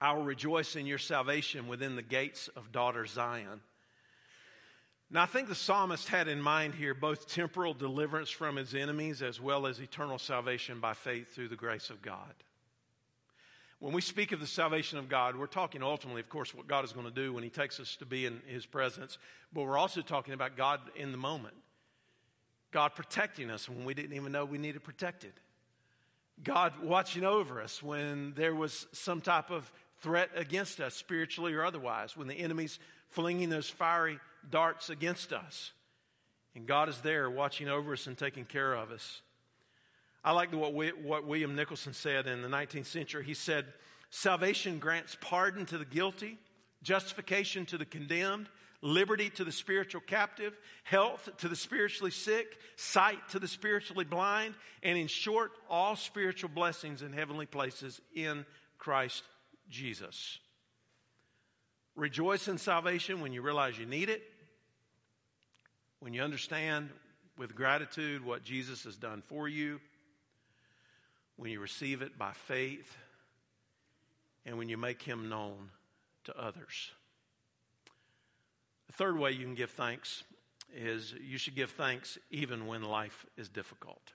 I 0.00 0.12
will 0.12 0.22
rejoice 0.22 0.76
in 0.76 0.86
your 0.86 0.98
salvation 0.98 1.68
within 1.68 1.94
the 1.94 2.02
gates 2.02 2.48
of 2.56 2.72
daughter 2.72 3.04
Zion. 3.04 3.60
Now, 5.10 5.24
I 5.24 5.26
think 5.26 5.48
the 5.48 5.54
psalmist 5.54 6.08
had 6.08 6.28
in 6.28 6.40
mind 6.40 6.74
here 6.74 6.94
both 6.94 7.28
temporal 7.28 7.74
deliverance 7.74 8.30
from 8.30 8.56
his 8.56 8.74
enemies 8.74 9.22
as 9.22 9.40
well 9.40 9.66
as 9.66 9.80
eternal 9.80 10.18
salvation 10.18 10.78
by 10.78 10.94
faith 10.94 11.34
through 11.34 11.48
the 11.48 11.56
grace 11.56 11.90
of 11.90 12.00
God. 12.00 12.32
When 13.80 13.92
we 13.92 14.02
speak 14.02 14.30
of 14.32 14.40
the 14.40 14.46
salvation 14.46 14.98
of 14.98 15.08
God, 15.08 15.36
we're 15.36 15.46
talking 15.46 15.82
ultimately, 15.82 16.20
of 16.20 16.28
course, 16.28 16.54
what 16.54 16.68
God 16.68 16.84
is 16.84 16.92
going 16.92 17.06
to 17.06 17.12
do 17.12 17.32
when 17.32 17.42
He 17.42 17.50
takes 17.50 17.80
us 17.80 17.96
to 17.96 18.06
be 18.06 18.24
in 18.24 18.40
His 18.46 18.66
presence, 18.66 19.18
but 19.52 19.62
we're 19.62 19.78
also 19.78 20.00
talking 20.00 20.32
about 20.34 20.56
God 20.56 20.80
in 20.94 21.12
the 21.12 21.18
moment. 21.18 21.54
God 22.70 22.94
protecting 22.94 23.50
us 23.50 23.68
when 23.68 23.84
we 23.84 23.94
didn't 23.94 24.12
even 24.12 24.32
know 24.32 24.44
we 24.44 24.58
needed 24.58 24.84
protected. 24.84 25.32
God 26.42 26.74
watching 26.82 27.24
over 27.24 27.60
us 27.60 27.82
when 27.82 28.32
there 28.34 28.54
was 28.54 28.86
some 28.92 29.20
type 29.20 29.50
of 29.50 29.70
threat 30.00 30.30
against 30.34 30.80
us, 30.80 30.94
spiritually 30.94 31.54
or 31.54 31.64
otherwise, 31.64 32.16
when 32.16 32.28
the 32.28 32.34
enemy's 32.34 32.78
flinging 33.10 33.50
those 33.50 33.68
fiery 33.68 34.18
darts 34.48 34.90
against 34.90 35.32
us. 35.32 35.72
And 36.54 36.66
God 36.66 36.88
is 36.88 37.00
there 37.00 37.30
watching 37.30 37.68
over 37.68 37.92
us 37.92 38.06
and 38.06 38.16
taking 38.16 38.44
care 38.44 38.74
of 38.74 38.90
us. 38.90 39.22
I 40.24 40.32
like 40.32 40.52
what, 40.52 40.74
William 40.74 41.54
Nicholson 41.54 41.92
said 41.92 42.26
in 42.26 42.42
the 42.42 42.48
19th 42.48 42.86
century. 42.86 43.24
He 43.24 43.34
said, 43.34 43.66
Salvation 44.10 44.78
grants 44.78 45.16
pardon 45.20 45.64
to 45.66 45.78
the 45.78 45.84
guilty, 45.84 46.36
justification 46.82 47.64
to 47.66 47.78
the 47.78 47.84
condemned, 47.84 48.48
liberty 48.82 49.30
to 49.30 49.44
the 49.44 49.52
spiritual 49.52 50.00
captive, 50.00 50.58
health 50.84 51.28
to 51.38 51.48
the 51.48 51.56
spiritually 51.56 52.10
sick, 52.10 52.58
sight 52.76 53.28
to 53.30 53.38
the 53.38 53.48
spiritually 53.48 54.04
blind, 54.04 54.54
and 54.82 54.98
in 54.98 55.06
short, 55.06 55.52
all 55.68 55.96
spiritual 55.96 56.50
blessings 56.50 57.02
in 57.02 57.12
heavenly 57.12 57.46
places 57.46 58.00
in 58.14 58.44
Christ 58.78 59.22
Jesus. 59.70 60.38
Rejoice 61.96 62.48
in 62.48 62.58
salvation 62.58 63.20
when 63.20 63.32
you 63.32 63.42
realize 63.42 63.78
you 63.78 63.86
need 63.86 64.10
it, 64.10 64.22
when 66.00 66.14
you 66.14 66.22
understand 66.22 66.90
with 67.38 67.54
gratitude 67.54 68.24
what 68.24 68.42
Jesus 68.42 68.84
has 68.84 68.96
done 68.96 69.22
for 69.22 69.48
you 69.48 69.80
when 71.40 71.50
you 71.50 71.58
receive 71.58 72.02
it 72.02 72.18
by 72.18 72.32
faith, 72.32 72.98
and 74.44 74.58
when 74.58 74.68
you 74.68 74.76
make 74.76 75.00
Him 75.00 75.30
known 75.30 75.70
to 76.24 76.38
others. 76.38 76.90
The 78.88 78.92
third 78.92 79.18
way 79.18 79.32
you 79.32 79.46
can 79.46 79.54
give 79.54 79.70
thanks 79.70 80.22
is 80.76 81.14
you 81.18 81.38
should 81.38 81.54
give 81.54 81.70
thanks 81.70 82.18
even 82.30 82.66
when 82.66 82.82
life 82.82 83.24
is 83.38 83.48
difficult. 83.48 84.12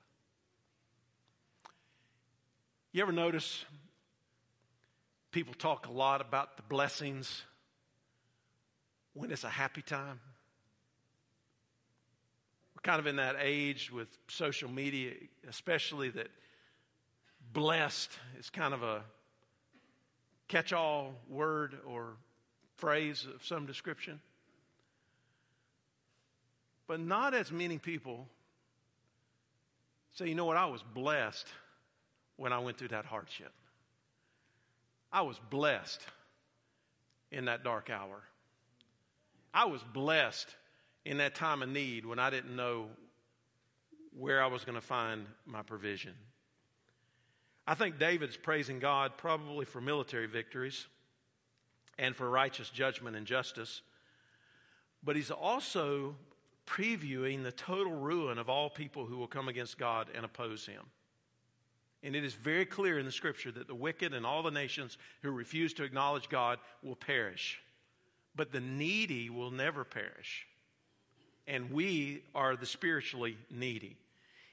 You 2.91 3.01
ever 3.01 3.11
notice 3.11 3.65
People 5.35 5.53
talk 5.53 5.87
a 5.87 5.91
lot 5.91 6.21
about 6.21 6.55
the 6.55 6.63
blessings 6.63 7.43
when 9.13 9.31
it's 9.31 9.43
a 9.43 9.49
happy 9.49 9.81
time. 9.81 10.21
We're 12.73 12.81
kind 12.83 13.01
of 13.01 13.05
in 13.05 13.17
that 13.17 13.35
age 13.41 13.91
with 13.91 14.07
social 14.29 14.71
media, 14.71 15.11
especially 15.49 16.07
that 16.11 16.29
blessed 17.51 18.11
is 18.39 18.49
kind 18.49 18.73
of 18.73 18.81
a 18.81 19.01
catch 20.47 20.71
all 20.71 21.15
word 21.27 21.79
or 21.85 22.13
phrase 22.77 23.27
of 23.35 23.45
some 23.45 23.65
description. 23.65 24.21
But 26.87 27.01
not 27.01 27.33
as 27.33 27.51
many 27.51 27.77
people 27.77 28.29
say, 30.13 30.29
you 30.29 30.35
know 30.35 30.45
what, 30.45 30.55
I 30.55 30.67
was 30.67 30.81
blessed 30.81 31.47
when 32.37 32.53
I 32.53 32.59
went 32.59 32.77
through 32.77 32.87
that 32.87 33.03
hardship. 33.03 33.51
I 35.15 35.21
was 35.21 35.39
blessed 35.49 36.01
in 37.31 37.45
that 37.45 37.63
dark 37.63 37.89
hour. 37.89 38.21
I 39.53 39.63
was 39.63 39.81
blessed 39.81 40.53
in 41.05 41.19
that 41.19 41.35
time 41.35 41.61
of 41.61 41.69
need 41.69 42.05
when 42.05 42.19
I 42.19 42.29
didn't 42.29 42.53
know 42.53 42.87
where 44.19 44.43
I 44.43 44.47
was 44.47 44.65
going 44.65 44.75
to 44.75 44.85
find 44.85 45.25
my 45.45 45.61
provision. 45.61 46.11
I 47.65 47.75
think 47.75 47.97
David's 47.97 48.35
praising 48.35 48.79
God 48.79 49.13
probably 49.15 49.63
for 49.63 49.79
military 49.79 50.27
victories 50.27 50.85
and 51.97 52.13
for 52.13 52.29
righteous 52.29 52.69
judgment 52.69 53.15
and 53.15 53.25
justice, 53.25 53.83
but 55.01 55.15
he's 55.15 55.31
also 55.31 56.17
previewing 56.67 57.43
the 57.43 57.53
total 57.53 57.93
ruin 57.93 58.37
of 58.37 58.49
all 58.49 58.69
people 58.69 59.05
who 59.05 59.15
will 59.15 59.27
come 59.27 59.47
against 59.47 59.77
God 59.77 60.09
and 60.13 60.25
oppose 60.25 60.65
him. 60.65 60.83
And 62.05 62.15
it 62.15 62.23
is 62.23 62.35
very 62.35 62.67
clear 62.67 62.99
in 62.99 63.05
the 63.05 63.11
scripture 63.11 63.51
that 63.53 63.67
the 63.67 63.73
wicked 63.73 64.13
and 64.13 64.27
all 64.27 64.43
the 64.43 64.51
nations 64.51 64.99
who 65.23 65.31
refuse 65.31 65.73
to 65.73 65.83
acknowledge 65.83 66.29
God 66.29 66.59
will 66.83 66.95
perish. 66.95 67.59
But 68.35 68.51
the 68.51 68.59
needy 68.59 69.31
will 69.31 69.49
never 69.49 69.83
perish. 69.83 70.45
And 71.47 71.71
we 71.71 72.21
are 72.35 72.55
the 72.55 72.67
spiritually 72.67 73.37
needy. 73.49 73.97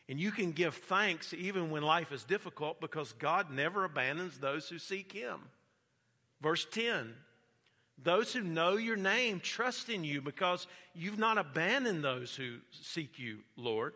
And 0.09 0.19
you 0.19 0.31
can 0.31 0.53
give 0.53 0.75
thanks 0.75 1.35
even 1.35 1.71
when 1.71 1.83
life 1.83 2.11
is 2.11 2.25
difficult 2.25 2.81
because 2.81 3.13
God 3.13 3.51
never 3.51 3.85
abandons 3.85 4.39
those 4.39 4.71
who 4.71 4.79
seek 4.79 5.13
Him. 5.13 5.41
Verse 6.41 6.67
10 6.71 7.13
those 8.03 8.33
who 8.33 8.41
know 8.41 8.77
your 8.77 8.97
name 8.97 9.39
trust 9.39 9.89
in 9.89 10.03
you 10.03 10.21
because 10.21 10.67
you've 10.95 11.19
not 11.19 11.39
abandoned 11.39 12.03
those 12.03 12.35
who 12.35 12.57
seek 12.71 13.19
you, 13.19 13.41
Lord. 13.57 13.95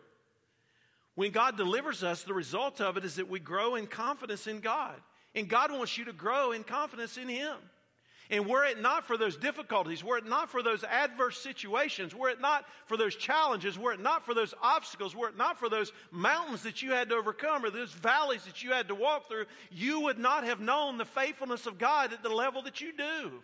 When 1.17 1.31
God 1.31 1.57
delivers 1.57 2.03
us, 2.03 2.21
the 2.21 2.35
result 2.35 2.79
of 2.79 2.95
it 2.95 3.03
is 3.03 3.15
that 3.15 3.27
we 3.27 3.39
grow 3.39 3.73
in 3.73 3.87
confidence 3.87 4.45
in 4.45 4.59
God. 4.59 4.93
And 5.33 5.49
God 5.49 5.71
wants 5.71 5.97
you 5.97 6.05
to 6.05 6.13
grow 6.13 6.51
in 6.51 6.63
confidence 6.63 7.17
in 7.17 7.27
Him. 7.27 7.55
And 8.29 8.45
were 8.45 8.63
it 8.65 8.79
not 8.79 9.03
for 9.03 9.17
those 9.17 9.35
difficulties, 9.35 10.03
were 10.03 10.19
it 10.19 10.27
not 10.27 10.51
for 10.51 10.61
those 10.61 10.83
adverse 10.83 11.41
situations, 11.41 12.13
were 12.13 12.29
it 12.29 12.39
not 12.39 12.65
for 12.85 12.97
those 12.97 13.15
challenges, 13.15 13.79
were 13.79 13.93
it 13.93 13.99
not 13.99 14.27
for 14.27 14.35
those 14.35 14.53
obstacles, 14.61 15.15
were 15.15 15.29
it 15.29 15.37
not 15.37 15.57
for 15.57 15.69
those 15.69 15.91
mountains 16.11 16.61
that 16.61 16.83
you 16.83 16.91
had 16.91 17.09
to 17.09 17.15
overcome 17.15 17.65
or 17.65 17.71
those 17.71 17.93
valleys 17.93 18.43
that 18.45 18.61
you 18.61 18.71
had 18.71 18.87
to 18.89 18.93
walk 18.95 19.27
through, 19.27 19.45
you 19.71 20.01
would 20.01 20.19
not 20.19 20.43
have 20.43 20.59
known 20.59 20.99
the 20.99 21.05
faithfulness 21.05 21.65
of 21.65 21.79
God 21.79 22.13
at 22.13 22.21
the 22.21 22.29
level 22.29 22.61
that 22.61 22.79
you 22.79 22.95
do. 22.95 23.41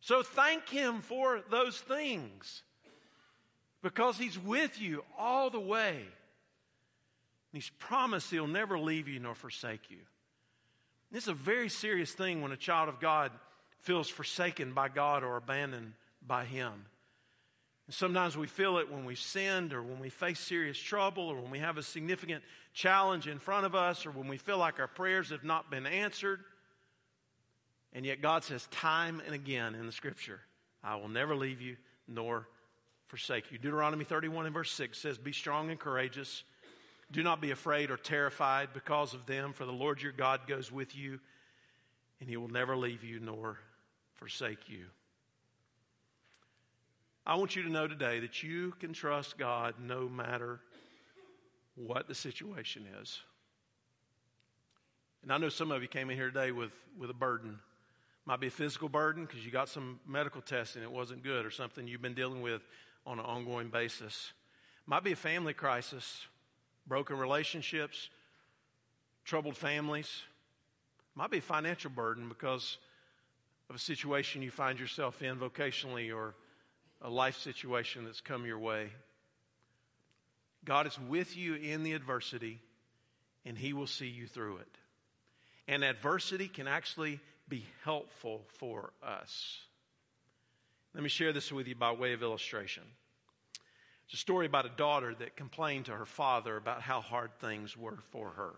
So 0.00 0.24
thank 0.24 0.68
Him 0.68 1.02
for 1.02 1.40
those 1.50 1.78
things 1.78 2.64
because 3.84 4.16
He's 4.16 4.38
with 4.38 4.80
you 4.80 5.04
all 5.16 5.50
the 5.50 5.60
way. 5.60 5.94
And 5.98 6.06
He's 7.52 7.70
promised 7.78 8.30
He'll 8.30 8.48
never 8.48 8.78
leave 8.78 9.06
you 9.06 9.20
nor 9.20 9.36
forsake 9.36 9.90
you. 9.90 9.98
This 11.12 11.24
is 11.24 11.28
a 11.28 11.34
very 11.34 11.68
serious 11.68 12.10
thing 12.10 12.40
when 12.40 12.50
a 12.50 12.56
child 12.56 12.88
of 12.88 12.98
God 12.98 13.30
feels 13.80 14.08
forsaken 14.08 14.72
by 14.72 14.88
God 14.88 15.22
or 15.22 15.36
abandoned 15.36 15.92
by 16.26 16.46
Him. 16.46 16.72
And 17.86 17.94
sometimes 17.94 18.38
we 18.38 18.46
feel 18.46 18.78
it 18.78 18.90
when 18.90 19.04
we've 19.04 19.18
sinned 19.18 19.74
or 19.74 19.82
when 19.82 20.00
we 20.00 20.08
face 20.08 20.40
serious 20.40 20.78
trouble 20.78 21.24
or 21.24 21.36
when 21.36 21.50
we 21.50 21.58
have 21.58 21.76
a 21.76 21.82
significant 21.82 22.42
challenge 22.72 23.28
in 23.28 23.38
front 23.38 23.66
of 23.66 23.74
us 23.74 24.06
or 24.06 24.10
when 24.12 24.28
we 24.28 24.38
feel 24.38 24.56
like 24.56 24.80
our 24.80 24.88
prayers 24.88 25.28
have 25.28 25.44
not 25.44 25.70
been 25.70 25.86
answered. 25.86 26.40
And 27.92 28.06
yet 28.06 28.22
God 28.22 28.44
says 28.44 28.66
time 28.70 29.20
and 29.26 29.34
again 29.34 29.74
in 29.74 29.84
the 29.84 29.92
scripture, 29.92 30.40
I 30.82 30.96
will 30.96 31.10
never 31.10 31.36
leave 31.36 31.60
you 31.60 31.76
nor 32.08 32.48
forsake 33.14 33.52
you. 33.52 33.58
Deuteronomy 33.58 34.02
31 34.02 34.46
and 34.46 34.52
verse 34.52 34.72
6 34.72 34.98
says, 34.98 35.18
Be 35.18 35.30
strong 35.30 35.70
and 35.70 35.78
courageous. 35.78 36.42
Do 37.12 37.22
not 37.22 37.40
be 37.40 37.52
afraid 37.52 37.92
or 37.92 37.96
terrified 37.96 38.70
because 38.74 39.14
of 39.14 39.24
them, 39.24 39.52
for 39.52 39.64
the 39.64 39.72
Lord 39.72 40.02
your 40.02 40.10
God 40.10 40.48
goes 40.48 40.72
with 40.72 40.96
you, 40.96 41.20
and 42.18 42.28
he 42.28 42.36
will 42.36 42.48
never 42.48 42.76
leave 42.76 43.04
you 43.04 43.20
nor 43.20 43.58
forsake 44.14 44.68
you. 44.68 44.86
I 47.24 47.36
want 47.36 47.54
you 47.54 47.62
to 47.62 47.70
know 47.70 47.86
today 47.86 48.18
that 48.18 48.42
you 48.42 48.74
can 48.80 48.92
trust 48.92 49.38
God 49.38 49.76
no 49.80 50.08
matter 50.08 50.58
what 51.76 52.08
the 52.08 52.16
situation 52.16 52.84
is. 53.00 53.20
And 55.22 55.32
I 55.32 55.38
know 55.38 55.50
some 55.50 55.70
of 55.70 55.82
you 55.82 55.88
came 55.88 56.10
in 56.10 56.16
here 56.16 56.30
today 56.32 56.50
with, 56.50 56.72
with 56.98 57.10
a 57.10 57.14
burden. 57.14 57.60
Might 58.26 58.40
be 58.40 58.48
a 58.48 58.50
physical 58.50 58.88
burden 58.88 59.24
because 59.24 59.44
you 59.44 59.52
got 59.52 59.68
some 59.68 60.00
medical 60.04 60.40
testing 60.40 60.82
it 60.82 60.90
wasn't 60.90 61.22
good 61.22 61.46
or 61.46 61.52
something 61.52 61.86
you've 61.86 62.02
been 62.02 62.14
dealing 62.14 62.42
with 62.42 62.62
on 63.06 63.18
an 63.18 63.24
ongoing 63.24 63.68
basis. 63.68 64.32
Might 64.86 65.04
be 65.04 65.12
a 65.12 65.16
family 65.16 65.54
crisis, 65.54 66.26
broken 66.86 67.16
relationships, 67.16 68.10
troubled 69.24 69.56
families. 69.56 70.22
Might 71.14 71.30
be 71.30 71.38
a 71.38 71.42
financial 71.42 71.90
burden 71.90 72.28
because 72.28 72.78
of 73.70 73.76
a 73.76 73.78
situation 73.78 74.42
you 74.42 74.50
find 74.50 74.78
yourself 74.78 75.22
in 75.22 75.36
vocationally 75.36 76.14
or 76.14 76.34
a 77.00 77.08
life 77.08 77.38
situation 77.38 78.04
that's 78.04 78.20
come 78.20 78.44
your 78.44 78.58
way. 78.58 78.90
God 80.64 80.86
is 80.86 80.98
with 80.98 81.36
you 81.36 81.54
in 81.54 81.82
the 81.82 81.92
adversity, 81.92 82.60
and 83.44 83.56
He 83.56 83.72
will 83.72 83.86
see 83.86 84.06
you 84.08 84.26
through 84.26 84.58
it. 84.58 84.78
And 85.68 85.84
adversity 85.84 86.48
can 86.48 86.66
actually 86.66 87.20
be 87.48 87.64
helpful 87.84 88.42
for 88.58 88.92
us. 89.02 89.58
Let 90.94 91.02
me 91.02 91.08
share 91.08 91.32
this 91.32 91.50
with 91.50 91.66
you 91.66 91.74
by 91.74 91.92
way 91.92 92.12
of 92.12 92.22
illustration. 92.22 92.84
It's 94.04 94.14
a 94.14 94.18
story 94.18 94.46
about 94.46 94.66
a 94.66 94.76
daughter 94.76 95.14
that 95.18 95.36
complained 95.36 95.86
to 95.86 95.92
her 95.92 96.06
father 96.06 96.56
about 96.56 96.82
how 96.82 97.00
hard 97.00 97.30
things 97.40 97.76
were 97.76 97.98
for 98.10 98.30
her. 98.30 98.54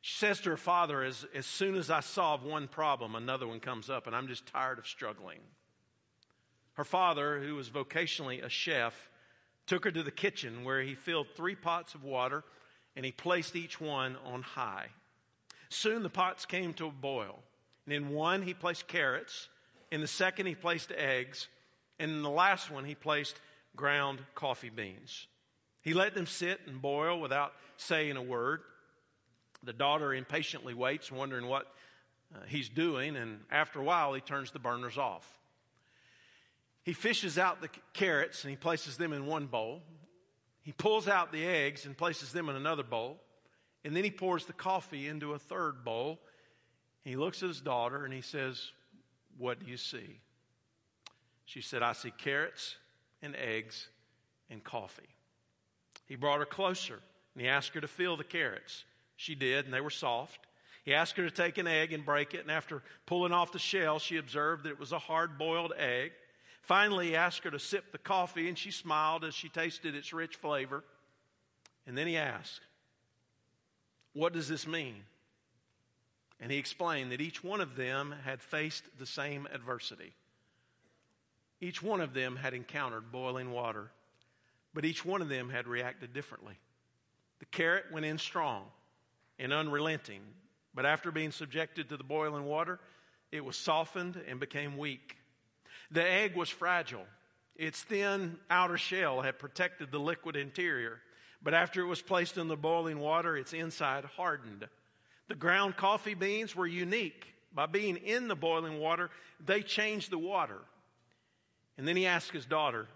She 0.00 0.16
says 0.16 0.40
to 0.42 0.50
her 0.50 0.56
father, 0.56 1.02
as, 1.02 1.26
as 1.34 1.46
soon 1.46 1.74
as 1.74 1.90
I 1.90 2.00
solve 2.00 2.44
one 2.44 2.68
problem, 2.68 3.14
another 3.14 3.46
one 3.46 3.60
comes 3.60 3.90
up, 3.90 4.06
and 4.06 4.14
I'm 4.14 4.28
just 4.28 4.46
tired 4.46 4.78
of 4.78 4.86
struggling. 4.86 5.40
Her 6.74 6.84
father, 6.84 7.40
who 7.40 7.56
was 7.56 7.68
vocationally 7.68 8.42
a 8.42 8.48
chef, 8.48 9.10
took 9.66 9.84
her 9.84 9.90
to 9.90 10.02
the 10.02 10.10
kitchen 10.10 10.64
where 10.64 10.82
he 10.82 10.94
filled 10.94 11.26
three 11.34 11.54
pots 11.54 11.94
of 11.94 12.04
water 12.04 12.44
and 12.94 13.04
he 13.04 13.12
placed 13.12 13.56
each 13.56 13.80
one 13.80 14.16
on 14.24 14.42
high. 14.42 14.86
Soon 15.68 16.02
the 16.02 16.08
pots 16.08 16.46
came 16.46 16.72
to 16.74 16.86
a 16.86 16.90
boil. 16.90 17.42
And 17.84 17.94
in 17.94 18.10
one, 18.10 18.42
he 18.42 18.54
placed 18.54 18.88
carrots. 18.88 19.48
In 19.90 20.00
the 20.00 20.06
second, 20.06 20.46
he 20.46 20.54
placed 20.54 20.92
eggs. 20.92 21.48
And 21.98 22.10
in 22.10 22.22
the 22.22 22.30
last 22.30 22.70
one, 22.70 22.84
he 22.84 22.94
placed 22.94 23.40
ground 23.74 24.20
coffee 24.34 24.70
beans. 24.70 25.26
He 25.82 25.94
let 25.94 26.14
them 26.14 26.26
sit 26.26 26.60
and 26.66 26.82
boil 26.82 27.20
without 27.20 27.52
saying 27.76 28.16
a 28.16 28.22
word. 28.22 28.60
The 29.62 29.72
daughter 29.72 30.12
impatiently 30.12 30.74
waits, 30.74 31.10
wondering 31.10 31.46
what 31.46 31.66
uh, 32.34 32.40
he's 32.48 32.68
doing, 32.68 33.16
and 33.16 33.40
after 33.50 33.80
a 33.80 33.84
while, 33.84 34.12
he 34.12 34.20
turns 34.20 34.50
the 34.50 34.58
burners 34.58 34.98
off. 34.98 35.26
He 36.82 36.92
fishes 36.92 37.38
out 37.38 37.60
the 37.60 37.70
carrots 37.92 38.44
and 38.44 38.50
he 38.50 38.56
places 38.56 38.96
them 38.96 39.12
in 39.12 39.26
one 39.26 39.46
bowl. 39.46 39.82
He 40.62 40.72
pulls 40.72 41.08
out 41.08 41.32
the 41.32 41.44
eggs 41.44 41.86
and 41.86 41.96
places 41.96 42.32
them 42.32 42.48
in 42.48 42.56
another 42.56 42.82
bowl. 42.82 43.18
And 43.84 43.94
then 43.94 44.04
he 44.04 44.10
pours 44.10 44.44
the 44.46 44.52
coffee 44.52 45.08
into 45.08 45.32
a 45.32 45.38
third 45.38 45.84
bowl 45.84 46.20
he 47.06 47.14
looks 47.14 47.40
at 47.40 47.48
his 47.48 47.60
daughter 47.60 48.04
and 48.04 48.12
he 48.12 48.20
says, 48.20 48.72
What 49.38 49.60
do 49.60 49.70
you 49.70 49.76
see? 49.76 50.20
She 51.44 51.60
said, 51.60 51.82
I 51.82 51.92
see 51.92 52.10
carrots 52.10 52.76
and 53.22 53.36
eggs 53.36 53.88
and 54.50 54.62
coffee. 54.62 55.08
He 56.06 56.16
brought 56.16 56.40
her 56.40 56.46
closer 56.46 57.00
and 57.34 57.42
he 57.42 57.48
asked 57.48 57.74
her 57.74 57.80
to 57.80 57.88
feel 57.88 58.16
the 58.16 58.24
carrots. 58.24 58.84
She 59.16 59.34
did, 59.34 59.64
and 59.64 59.74
they 59.74 59.80
were 59.80 59.90
soft. 59.90 60.46
He 60.84 60.94
asked 60.94 61.16
her 61.16 61.24
to 61.24 61.30
take 61.30 61.58
an 61.58 61.66
egg 61.66 61.92
and 61.92 62.04
break 62.04 62.32
it, 62.32 62.40
and 62.40 62.50
after 62.50 62.82
pulling 63.06 63.32
off 63.32 63.52
the 63.52 63.58
shell, 63.58 63.98
she 63.98 64.16
observed 64.16 64.64
that 64.64 64.70
it 64.70 64.80
was 64.80 64.92
a 64.92 64.98
hard 64.98 65.36
boiled 65.36 65.72
egg. 65.76 66.12
Finally, 66.62 67.08
he 67.08 67.16
asked 67.16 67.44
her 67.44 67.50
to 67.50 67.58
sip 67.58 67.92
the 67.92 67.98
coffee, 67.98 68.48
and 68.48 68.56
she 68.56 68.70
smiled 68.70 69.24
as 69.24 69.34
she 69.34 69.48
tasted 69.48 69.94
its 69.94 70.12
rich 70.12 70.36
flavor. 70.36 70.82
And 71.86 71.96
then 71.96 72.06
he 72.06 72.16
asked, 72.16 72.60
What 74.12 74.32
does 74.32 74.48
this 74.48 74.66
mean? 74.66 75.02
And 76.40 76.52
he 76.52 76.58
explained 76.58 77.12
that 77.12 77.20
each 77.20 77.42
one 77.42 77.60
of 77.60 77.76
them 77.76 78.14
had 78.24 78.42
faced 78.42 78.84
the 78.98 79.06
same 79.06 79.48
adversity. 79.52 80.12
Each 81.60 81.82
one 81.82 82.00
of 82.00 82.12
them 82.12 82.36
had 82.36 82.52
encountered 82.52 83.10
boiling 83.10 83.50
water, 83.50 83.90
but 84.74 84.84
each 84.84 85.04
one 85.04 85.22
of 85.22 85.28
them 85.28 85.48
had 85.48 85.66
reacted 85.66 86.12
differently. 86.12 86.58
The 87.38 87.46
carrot 87.46 87.86
went 87.90 88.04
in 88.04 88.18
strong 88.18 88.66
and 89.38 89.52
unrelenting, 89.52 90.22
But 90.76 90.84
after 90.84 91.10
being 91.10 91.32
subjected 91.32 91.88
to 91.88 91.96
the 91.96 92.04
boiling 92.04 92.44
water, 92.44 92.78
it 93.32 93.42
was 93.42 93.56
softened 93.56 94.20
and 94.28 94.38
became 94.38 94.76
weak. 94.76 95.16
The 95.90 96.06
egg 96.06 96.36
was 96.36 96.50
fragile. 96.50 97.06
Its 97.56 97.82
thin 97.82 98.36
outer 98.50 98.76
shell 98.76 99.22
had 99.22 99.38
protected 99.38 99.90
the 99.90 99.98
liquid 99.98 100.36
interior, 100.36 101.00
but 101.42 101.54
after 101.54 101.80
it 101.80 101.86
was 101.86 102.02
placed 102.02 102.36
in 102.36 102.48
the 102.48 102.56
boiling 102.56 102.98
water, 102.98 103.36
its 103.38 103.54
inside 103.54 104.04
hardened. 104.04 104.68
The 105.28 105.34
ground 105.34 105.76
coffee 105.76 106.14
beans 106.14 106.54
were 106.54 106.66
unique. 106.66 107.26
By 107.52 107.66
being 107.66 107.96
in 107.96 108.28
the 108.28 108.36
boiling 108.36 108.78
water, 108.78 109.10
they 109.44 109.62
changed 109.62 110.10
the 110.10 110.18
water. 110.18 110.58
And 111.78 111.88
then 111.88 111.96
he 111.96 112.06
asked 112.06 112.30
his 112.30 112.46
daughter, 112.46 112.86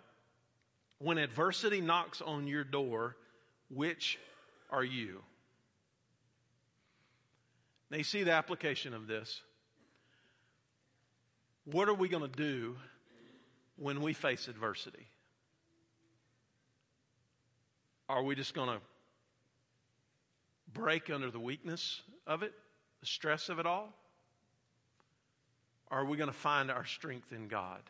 When 0.98 1.18
adversity 1.18 1.80
knocks 1.80 2.20
on 2.20 2.46
your 2.46 2.64
door, 2.64 3.16
which 3.68 4.18
are 4.70 4.84
you? 4.84 5.22
Now, 7.90 7.96
you 7.96 8.04
see 8.04 8.22
the 8.22 8.32
application 8.32 8.94
of 8.94 9.06
this. 9.06 9.42
What 11.64 11.88
are 11.88 11.94
we 11.94 12.08
going 12.08 12.22
to 12.22 12.36
do 12.36 12.76
when 13.76 14.00
we 14.00 14.12
face 14.12 14.46
adversity? 14.46 15.06
Are 18.08 18.22
we 18.22 18.34
just 18.34 18.54
going 18.54 18.68
to 18.68 18.80
break 20.72 21.10
under 21.10 21.30
the 21.30 21.40
weakness 21.40 22.02
of 22.26 22.42
it, 22.42 22.52
the 23.00 23.06
stress 23.06 23.48
of 23.48 23.58
it 23.58 23.66
all? 23.66 23.92
Or 25.90 26.00
are 26.00 26.04
we 26.04 26.16
going 26.16 26.30
to 26.30 26.36
find 26.36 26.70
our 26.70 26.84
strength 26.84 27.32
in 27.32 27.48
God? 27.48 27.80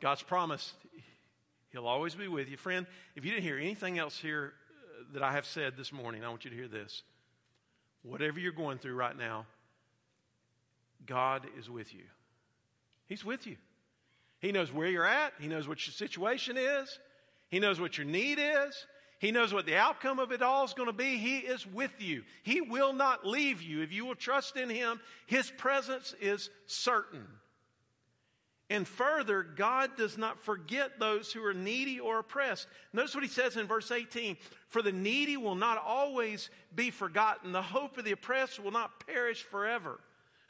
God's 0.00 0.22
promised 0.22 0.74
He'll 1.70 1.86
always 1.86 2.14
be 2.14 2.28
with 2.28 2.48
you. 2.48 2.56
Friend, 2.56 2.86
if 3.14 3.24
you 3.24 3.30
didn't 3.30 3.42
hear 3.42 3.58
anything 3.58 3.98
else 3.98 4.18
here 4.18 4.54
uh, 4.70 5.04
that 5.12 5.22
I 5.22 5.32
have 5.32 5.44
said 5.44 5.76
this 5.76 5.92
morning, 5.92 6.24
I 6.24 6.28
want 6.28 6.44
you 6.44 6.50
to 6.50 6.56
hear 6.56 6.68
this. 6.68 7.02
Whatever 8.02 8.40
you're 8.40 8.52
going 8.52 8.78
through 8.78 8.94
right 8.94 9.16
now, 9.16 9.44
God 11.04 11.46
is 11.58 11.68
with 11.68 11.92
you. 11.94 12.04
He's 13.06 13.24
with 13.24 13.46
you. 13.46 13.56
He 14.40 14.52
knows 14.52 14.72
where 14.72 14.88
you're 14.88 15.06
at, 15.06 15.34
He 15.40 15.48
knows 15.48 15.68
what 15.68 15.86
your 15.86 15.92
situation 15.92 16.56
is, 16.56 16.98
He 17.50 17.58
knows 17.58 17.80
what 17.80 17.98
your 17.98 18.06
need 18.06 18.38
is. 18.38 18.86
He 19.18 19.32
knows 19.32 19.52
what 19.52 19.66
the 19.66 19.76
outcome 19.76 20.18
of 20.18 20.30
it 20.30 20.42
all 20.42 20.64
is 20.64 20.74
going 20.74 20.88
to 20.88 20.92
be. 20.92 21.18
He 21.18 21.38
is 21.38 21.66
with 21.66 22.00
you. 22.00 22.22
He 22.42 22.60
will 22.60 22.92
not 22.92 23.26
leave 23.26 23.60
you. 23.60 23.82
If 23.82 23.92
you 23.92 24.04
will 24.04 24.14
trust 24.14 24.56
in 24.56 24.70
Him, 24.70 25.00
His 25.26 25.50
presence 25.50 26.14
is 26.20 26.50
certain. 26.66 27.26
And 28.70 28.86
further, 28.86 29.42
God 29.42 29.96
does 29.96 30.18
not 30.18 30.38
forget 30.38 30.98
those 30.98 31.32
who 31.32 31.42
are 31.42 31.54
needy 31.54 31.98
or 31.98 32.18
oppressed. 32.18 32.68
Notice 32.92 33.14
what 33.14 33.24
he 33.24 33.30
says 33.30 33.56
in 33.56 33.66
verse 33.66 33.90
18 33.90 34.36
For 34.66 34.82
the 34.82 34.92
needy 34.92 35.38
will 35.38 35.54
not 35.54 35.78
always 35.78 36.50
be 36.74 36.90
forgotten, 36.90 37.52
the 37.52 37.62
hope 37.62 37.96
of 37.96 38.04
the 38.04 38.12
oppressed 38.12 38.60
will 38.60 38.70
not 38.70 39.06
perish 39.06 39.42
forever. 39.42 40.00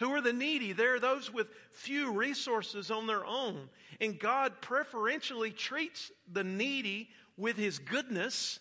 Who 0.01 0.13
are 0.15 0.21
the 0.21 0.33
needy? 0.33 0.73
They're 0.73 1.01
those 1.01 1.33
with 1.33 1.49
few 1.73 2.13
resources 2.13 2.91
on 2.91 3.07
their 3.07 3.25
own. 3.25 3.69
And 4.01 4.19
God 4.19 4.61
preferentially 4.61 5.51
treats 5.51 6.11
the 6.33 6.45
needy 6.45 7.11
with 7.39 7.57
his 7.57 7.79
goodness 7.79 8.59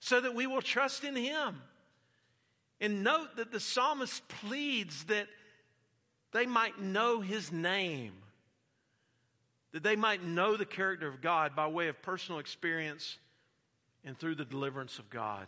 so 0.00 0.20
that 0.20 0.34
we 0.34 0.48
will 0.48 0.62
trust 0.62 1.04
in 1.04 1.14
him. 1.14 1.62
And 2.80 3.04
note 3.04 3.36
that 3.36 3.52
the 3.52 3.60
psalmist 3.60 4.26
pleads 4.26 5.04
that 5.04 5.28
they 6.32 6.46
might 6.46 6.80
know 6.80 7.20
his 7.20 7.52
name 7.52 8.14
that 9.72 9.82
they 9.82 9.96
might 9.96 10.24
know 10.24 10.56
the 10.56 10.66
character 10.66 11.06
of 11.06 11.20
God 11.20 11.54
by 11.54 11.66
way 11.66 11.88
of 11.88 12.02
personal 12.02 12.40
experience 12.40 13.18
and 14.04 14.18
through 14.18 14.34
the 14.34 14.44
deliverance 14.44 14.98
of 14.98 15.08
God. 15.10 15.46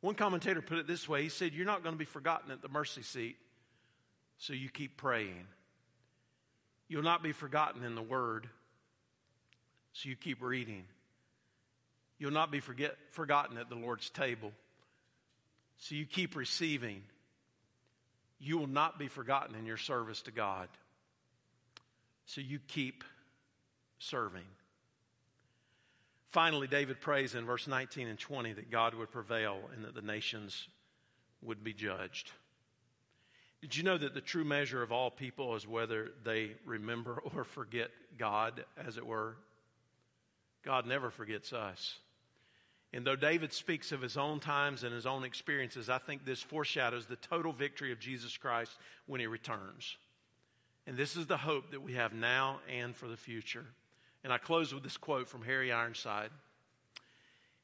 One 0.00 0.14
commentator 0.14 0.62
put 0.62 0.78
it 0.78 0.86
this 0.86 1.08
way 1.08 1.22
he 1.22 1.28
said, 1.28 1.52
You're 1.52 1.66
not 1.66 1.82
going 1.82 1.94
to 1.94 1.98
be 1.98 2.04
forgotten 2.04 2.50
at 2.50 2.62
the 2.62 2.68
mercy 2.68 3.02
seat, 3.02 3.36
so 4.38 4.52
you 4.52 4.68
keep 4.68 4.96
praying. 4.96 5.46
You'll 6.88 7.02
not 7.02 7.22
be 7.22 7.32
forgotten 7.32 7.82
in 7.82 7.94
the 7.94 8.02
Word, 8.02 8.48
so 9.92 10.08
you 10.08 10.16
keep 10.16 10.42
reading. 10.42 10.84
You'll 12.18 12.32
not 12.32 12.50
be 12.50 12.60
forget, 12.60 12.96
forgotten 13.10 13.58
at 13.58 13.68
the 13.68 13.74
Lord's 13.74 14.08
table, 14.10 14.52
so 15.78 15.94
you 15.94 16.06
keep 16.06 16.36
receiving. 16.36 17.02
You 18.38 18.58
will 18.58 18.66
not 18.66 18.98
be 18.98 19.08
forgotten 19.08 19.54
in 19.56 19.66
your 19.66 19.76
service 19.76 20.22
to 20.22 20.30
God. 20.30 20.68
So 22.26 22.40
you 22.40 22.58
keep 22.68 23.04
serving. 23.98 24.44
Finally, 26.30 26.66
David 26.66 27.00
prays 27.00 27.34
in 27.34 27.46
verse 27.46 27.66
19 27.66 28.08
and 28.08 28.18
20 28.18 28.54
that 28.54 28.70
God 28.70 28.94
would 28.94 29.10
prevail 29.12 29.58
and 29.74 29.84
that 29.84 29.94
the 29.94 30.02
nations 30.02 30.66
would 31.42 31.62
be 31.62 31.72
judged. 31.72 32.32
Did 33.60 33.76
you 33.76 33.82
know 33.82 33.96
that 33.96 34.14
the 34.14 34.20
true 34.20 34.44
measure 34.44 34.82
of 34.82 34.92
all 34.92 35.10
people 35.10 35.54
is 35.54 35.66
whether 35.66 36.10
they 36.24 36.50
remember 36.66 37.22
or 37.34 37.44
forget 37.44 37.90
God, 38.18 38.64
as 38.76 38.96
it 38.96 39.06
were? 39.06 39.36
God 40.64 40.86
never 40.86 41.10
forgets 41.10 41.52
us. 41.52 41.98
And 42.94 43.04
though 43.04 43.16
David 43.16 43.52
speaks 43.52 43.90
of 43.90 44.00
his 44.00 44.16
own 44.16 44.38
times 44.38 44.84
and 44.84 44.94
his 44.94 45.04
own 45.04 45.24
experiences, 45.24 45.90
I 45.90 45.98
think 45.98 46.24
this 46.24 46.40
foreshadows 46.40 47.06
the 47.06 47.16
total 47.16 47.52
victory 47.52 47.90
of 47.90 47.98
Jesus 47.98 48.36
Christ 48.36 48.70
when 49.06 49.20
he 49.20 49.26
returns. 49.26 49.96
And 50.86 50.96
this 50.96 51.16
is 51.16 51.26
the 51.26 51.36
hope 51.36 51.72
that 51.72 51.82
we 51.82 51.94
have 51.94 52.12
now 52.12 52.60
and 52.72 52.94
for 52.94 53.08
the 53.08 53.16
future. 53.16 53.66
And 54.22 54.32
I 54.32 54.38
close 54.38 54.72
with 54.72 54.84
this 54.84 54.96
quote 54.96 55.28
from 55.28 55.42
Harry 55.42 55.72
Ironside. 55.72 56.30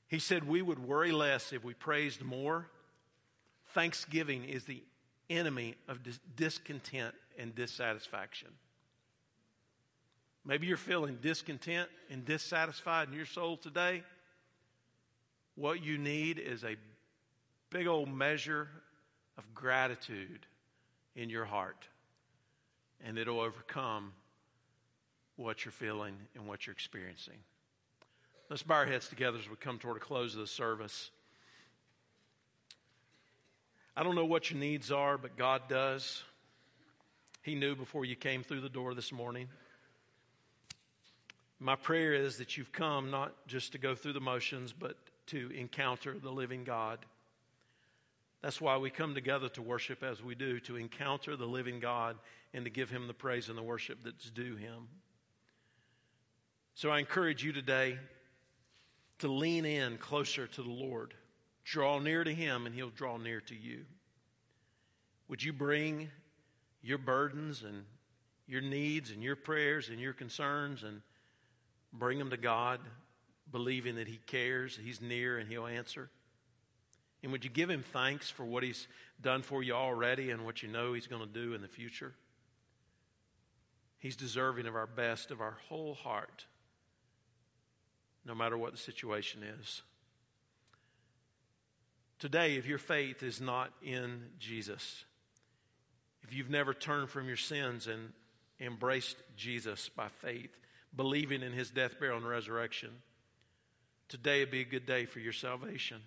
He 0.08 0.18
said, 0.18 0.48
We 0.48 0.62
would 0.62 0.84
worry 0.84 1.12
less 1.12 1.52
if 1.52 1.62
we 1.62 1.74
praised 1.74 2.22
more. 2.22 2.66
Thanksgiving 3.68 4.44
is 4.44 4.64
the 4.64 4.82
enemy 5.28 5.76
of 5.86 6.02
dis- 6.02 6.18
discontent 6.34 7.14
and 7.38 7.54
dissatisfaction. 7.54 8.48
Maybe 10.44 10.66
you're 10.66 10.76
feeling 10.76 11.18
discontent 11.22 11.88
and 12.10 12.24
dissatisfied 12.24 13.06
in 13.06 13.14
your 13.14 13.26
soul 13.26 13.56
today. 13.56 14.02
What 15.60 15.84
you 15.84 15.98
need 15.98 16.38
is 16.38 16.64
a 16.64 16.76
big 17.68 17.86
old 17.86 18.08
measure 18.08 18.66
of 19.36 19.44
gratitude 19.52 20.46
in 21.14 21.28
your 21.28 21.44
heart 21.44 21.86
and 23.04 23.18
it'll 23.18 23.40
overcome 23.40 24.14
what 25.36 25.62
you're 25.62 25.72
feeling 25.72 26.16
and 26.34 26.46
what 26.46 26.66
you're 26.66 26.72
experiencing. 26.72 27.36
Let's 28.48 28.62
bow 28.62 28.76
our 28.76 28.86
heads 28.86 29.08
together 29.08 29.36
as 29.36 29.50
we 29.50 29.56
come 29.56 29.78
toward 29.78 29.98
a 29.98 30.00
close 30.00 30.32
of 30.32 30.40
the 30.40 30.46
service. 30.46 31.10
I 33.94 34.02
don't 34.02 34.14
know 34.14 34.24
what 34.24 34.50
your 34.50 34.58
needs 34.58 34.90
are, 34.90 35.18
but 35.18 35.36
God 35.36 35.68
does. 35.68 36.22
He 37.42 37.54
knew 37.54 37.76
before 37.76 38.06
you 38.06 38.16
came 38.16 38.42
through 38.44 38.62
the 38.62 38.70
door 38.70 38.94
this 38.94 39.12
morning. 39.12 39.48
My 41.58 41.76
prayer 41.76 42.14
is 42.14 42.38
that 42.38 42.56
you've 42.56 42.72
come 42.72 43.10
not 43.10 43.34
just 43.46 43.72
to 43.72 43.78
go 43.78 43.94
through 43.94 44.14
the 44.14 44.20
motions, 44.20 44.72
but 44.72 44.96
to 45.30 45.50
encounter 45.50 46.18
the 46.18 46.30
living 46.30 46.64
God. 46.64 46.98
That's 48.42 48.60
why 48.60 48.78
we 48.78 48.90
come 48.90 49.14
together 49.14 49.48
to 49.50 49.62
worship 49.62 50.02
as 50.02 50.22
we 50.22 50.34
do, 50.34 50.60
to 50.60 50.76
encounter 50.76 51.36
the 51.36 51.46
living 51.46 51.80
God 51.80 52.16
and 52.54 52.64
to 52.64 52.70
give 52.70 52.90
him 52.90 53.06
the 53.06 53.14
praise 53.14 53.48
and 53.48 53.58
the 53.58 53.62
worship 53.62 53.98
that's 54.04 54.30
due 54.30 54.56
him. 54.56 54.88
So 56.74 56.90
I 56.90 56.98
encourage 56.98 57.44
you 57.44 57.52
today 57.52 57.98
to 59.18 59.28
lean 59.28 59.66
in 59.66 59.98
closer 59.98 60.46
to 60.46 60.62
the 60.62 60.70
Lord. 60.70 61.14
Draw 61.64 61.98
near 61.98 62.24
to 62.24 62.34
him, 62.34 62.64
and 62.64 62.74
he'll 62.74 62.90
draw 62.90 63.18
near 63.18 63.40
to 63.42 63.54
you. 63.54 63.84
Would 65.28 65.42
you 65.42 65.52
bring 65.52 66.10
your 66.82 66.98
burdens 66.98 67.62
and 67.62 67.84
your 68.46 68.62
needs 68.62 69.10
and 69.10 69.22
your 69.22 69.36
prayers 69.36 69.90
and 69.90 70.00
your 70.00 70.14
concerns 70.14 70.82
and 70.82 71.02
bring 71.92 72.18
them 72.18 72.30
to 72.30 72.36
God, 72.36 72.80
believing 73.50 73.96
that 73.96 74.08
he 74.08 74.20
cares, 74.26 74.78
he's 74.82 75.00
near, 75.00 75.38
and 75.38 75.48
he'll 75.48 75.66
answer? 75.66 76.10
And 77.22 77.32
would 77.32 77.44
you 77.44 77.50
give 77.50 77.68
him 77.68 77.84
thanks 77.92 78.30
for 78.30 78.44
what 78.44 78.62
he's 78.62 78.86
done 79.20 79.42
for 79.42 79.62
you 79.62 79.74
already 79.74 80.30
and 80.30 80.44
what 80.44 80.62
you 80.62 80.68
know 80.68 80.94
he's 80.94 81.06
going 81.06 81.22
to 81.22 81.28
do 81.28 81.54
in 81.54 81.60
the 81.60 81.68
future? 81.68 82.14
He's 83.98 84.16
deserving 84.16 84.66
of 84.66 84.74
our 84.74 84.86
best, 84.86 85.30
of 85.30 85.42
our 85.42 85.58
whole 85.68 85.94
heart, 85.94 86.46
no 88.24 88.34
matter 88.34 88.56
what 88.56 88.72
the 88.72 88.78
situation 88.78 89.42
is. 89.60 89.82
Today, 92.18 92.56
if 92.56 92.66
your 92.66 92.78
faith 92.78 93.22
is 93.22 93.40
not 93.40 93.70
in 93.82 94.22
Jesus, 94.38 95.04
if 96.22 96.34
you've 96.34 96.50
never 96.50 96.72
turned 96.72 97.10
from 97.10 97.26
your 97.26 97.36
sins 97.36 97.86
and 97.86 98.12
embraced 98.58 99.16
Jesus 99.36 99.88
by 99.90 100.08
faith, 100.08 100.56
believing 100.94 101.42
in 101.42 101.52
his 101.52 101.70
death, 101.70 101.98
burial, 101.98 102.18
and 102.18 102.28
resurrection, 102.28 102.90
today 104.10 104.40
would 104.40 104.50
be 104.50 104.60
a 104.60 104.64
good 104.64 104.84
day 104.84 105.06
for 105.06 105.20
your 105.20 105.32
salvation. 105.32 106.02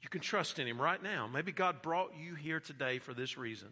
You 0.00 0.08
can 0.08 0.22
trust 0.22 0.58
in 0.58 0.66
Him 0.66 0.80
right 0.80 1.02
now. 1.02 1.26
Maybe 1.26 1.52
God 1.52 1.82
brought 1.82 2.12
you 2.18 2.34
here 2.34 2.60
today 2.60 2.98
for 2.98 3.12
this 3.12 3.36
reason 3.36 3.68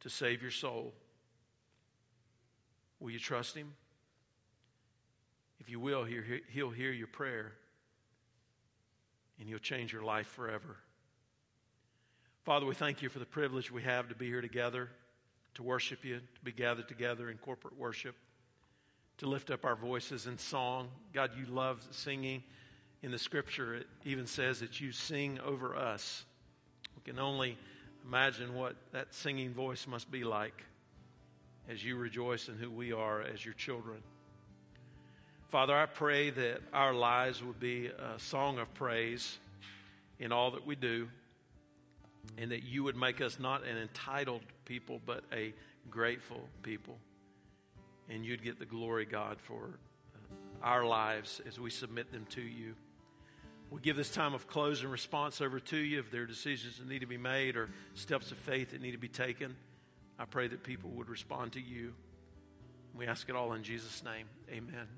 to 0.00 0.10
save 0.10 0.42
your 0.42 0.50
soul. 0.50 0.92
Will 2.98 3.10
you 3.10 3.18
trust 3.18 3.54
Him? 3.54 3.74
If 5.60 5.68
you 5.68 5.78
will, 5.78 6.04
He'll 6.04 6.70
hear 6.70 6.90
your 6.90 7.06
prayer 7.06 7.52
and 9.38 9.48
He'll 9.48 9.58
change 9.58 9.92
your 9.92 10.02
life 10.02 10.26
forever. 10.26 10.76
Father, 12.44 12.64
we 12.64 12.74
thank 12.74 13.02
you 13.02 13.10
for 13.10 13.18
the 13.18 13.26
privilege 13.26 13.70
we 13.70 13.82
have 13.82 14.08
to 14.08 14.14
be 14.14 14.26
here 14.26 14.40
together, 14.40 14.88
to 15.54 15.62
worship 15.62 16.04
you, 16.04 16.18
to 16.18 16.40
be 16.42 16.52
gathered 16.52 16.88
together 16.88 17.30
in 17.30 17.36
corporate 17.36 17.76
worship, 17.78 18.16
to 19.20 19.26
lift 19.28 19.50
up 19.50 19.66
our 19.66 19.76
voices 19.76 20.26
in 20.26 20.38
song. 20.38 20.88
God, 21.12 21.32
you 21.38 21.44
love 21.44 21.86
singing. 21.90 22.42
In 23.02 23.10
the 23.10 23.18
scripture, 23.18 23.74
it 23.74 23.86
even 24.04 24.26
says 24.26 24.60
that 24.60 24.80
you 24.80 24.92
sing 24.92 25.38
over 25.44 25.76
us. 25.76 26.24
We 26.96 27.02
can 27.12 27.20
only 27.20 27.58
imagine 28.06 28.54
what 28.54 28.76
that 28.92 29.12
singing 29.14 29.52
voice 29.52 29.86
must 29.86 30.10
be 30.10 30.24
like 30.24 30.64
as 31.68 31.84
you 31.84 31.96
rejoice 31.96 32.48
in 32.48 32.56
who 32.56 32.70
we 32.70 32.92
are 32.92 33.20
as 33.20 33.44
your 33.44 33.52
children. 33.52 33.98
Father, 35.50 35.76
I 35.76 35.84
pray 35.84 36.30
that 36.30 36.60
our 36.72 36.94
lives 36.94 37.44
would 37.44 37.60
be 37.60 37.88
a 37.88 38.18
song 38.18 38.58
of 38.58 38.72
praise 38.72 39.38
in 40.18 40.32
all 40.32 40.50
that 40.52 40.66
we 40.66 40.76
do, 40.76 41.08
and 42.38 42.50
that 42.52 42.62
you 42.62 42.84
would 42.84 42.96
make 42.96 43.20
us 43.20 43.38
not 43.38 43.66
an 43.66 43.76
entitled 43.76 44.42
people, 44.64 44.98
but 45.04 45.24
a 45.30 45.52
grateful 45.90 46.40
people. 46.62 46.96
And 48.10 48.26
you'd 48.26 48.42
get 48.42 48.58
the 48.58 48.66
glory, 48.66 49.06
God, 49.06 49.38
for 49.40 49.78
uh, 50.14 50.66
our 50.66 50.84
lives 50.84 51.40
as 51.46 51.58
we 51.58 51.70
submit 51.70 52.12
them 52.12 52.26
to 52.30 52.42
you. 52.42 52.74
We 53.70 53.80
give 53.80 53.96
this 53.96 54.10
time 54.10 54.34
of 54.34 54.48
close 54.48 54.82
and 54.82 54.90
response 54.90 55.40
over 55.40 55.60
to 55.60 55.76
you. 55.76 56.00
If 56.00 56.10
there 56.10 56.22
are 56.22 56.26
decisions 56.26 56.78
that 56.78 56.88
need 56.88 56.98
to 56.98 57.06
be 57.06 57.16
made 57.16 57.56
or 57.56 57.70
steps 57.94 58.32
of 58.32 58.38
faith 58.38 58.72
that 58.72 58.82
need 58.82 58.92
to 58.92 58.98
be 58.98 59.08
taken, 59.08 59.54
I 60.18 60.24
pray 60.24 60.48
that 60.48 60.64
people 60.64 60.90
would 60.90 61.08
respond 61.08 61.52
to 61.52 61.60
you. 61.60 61.94
We 62.96 63.06
ask 63.06 63.28
it 63.28 63.36
all 63.36 63.52
in 63.52 63.62
Jesus' 63.62 64.02
name. 64.02 64.26
Amen. 64.50 64.88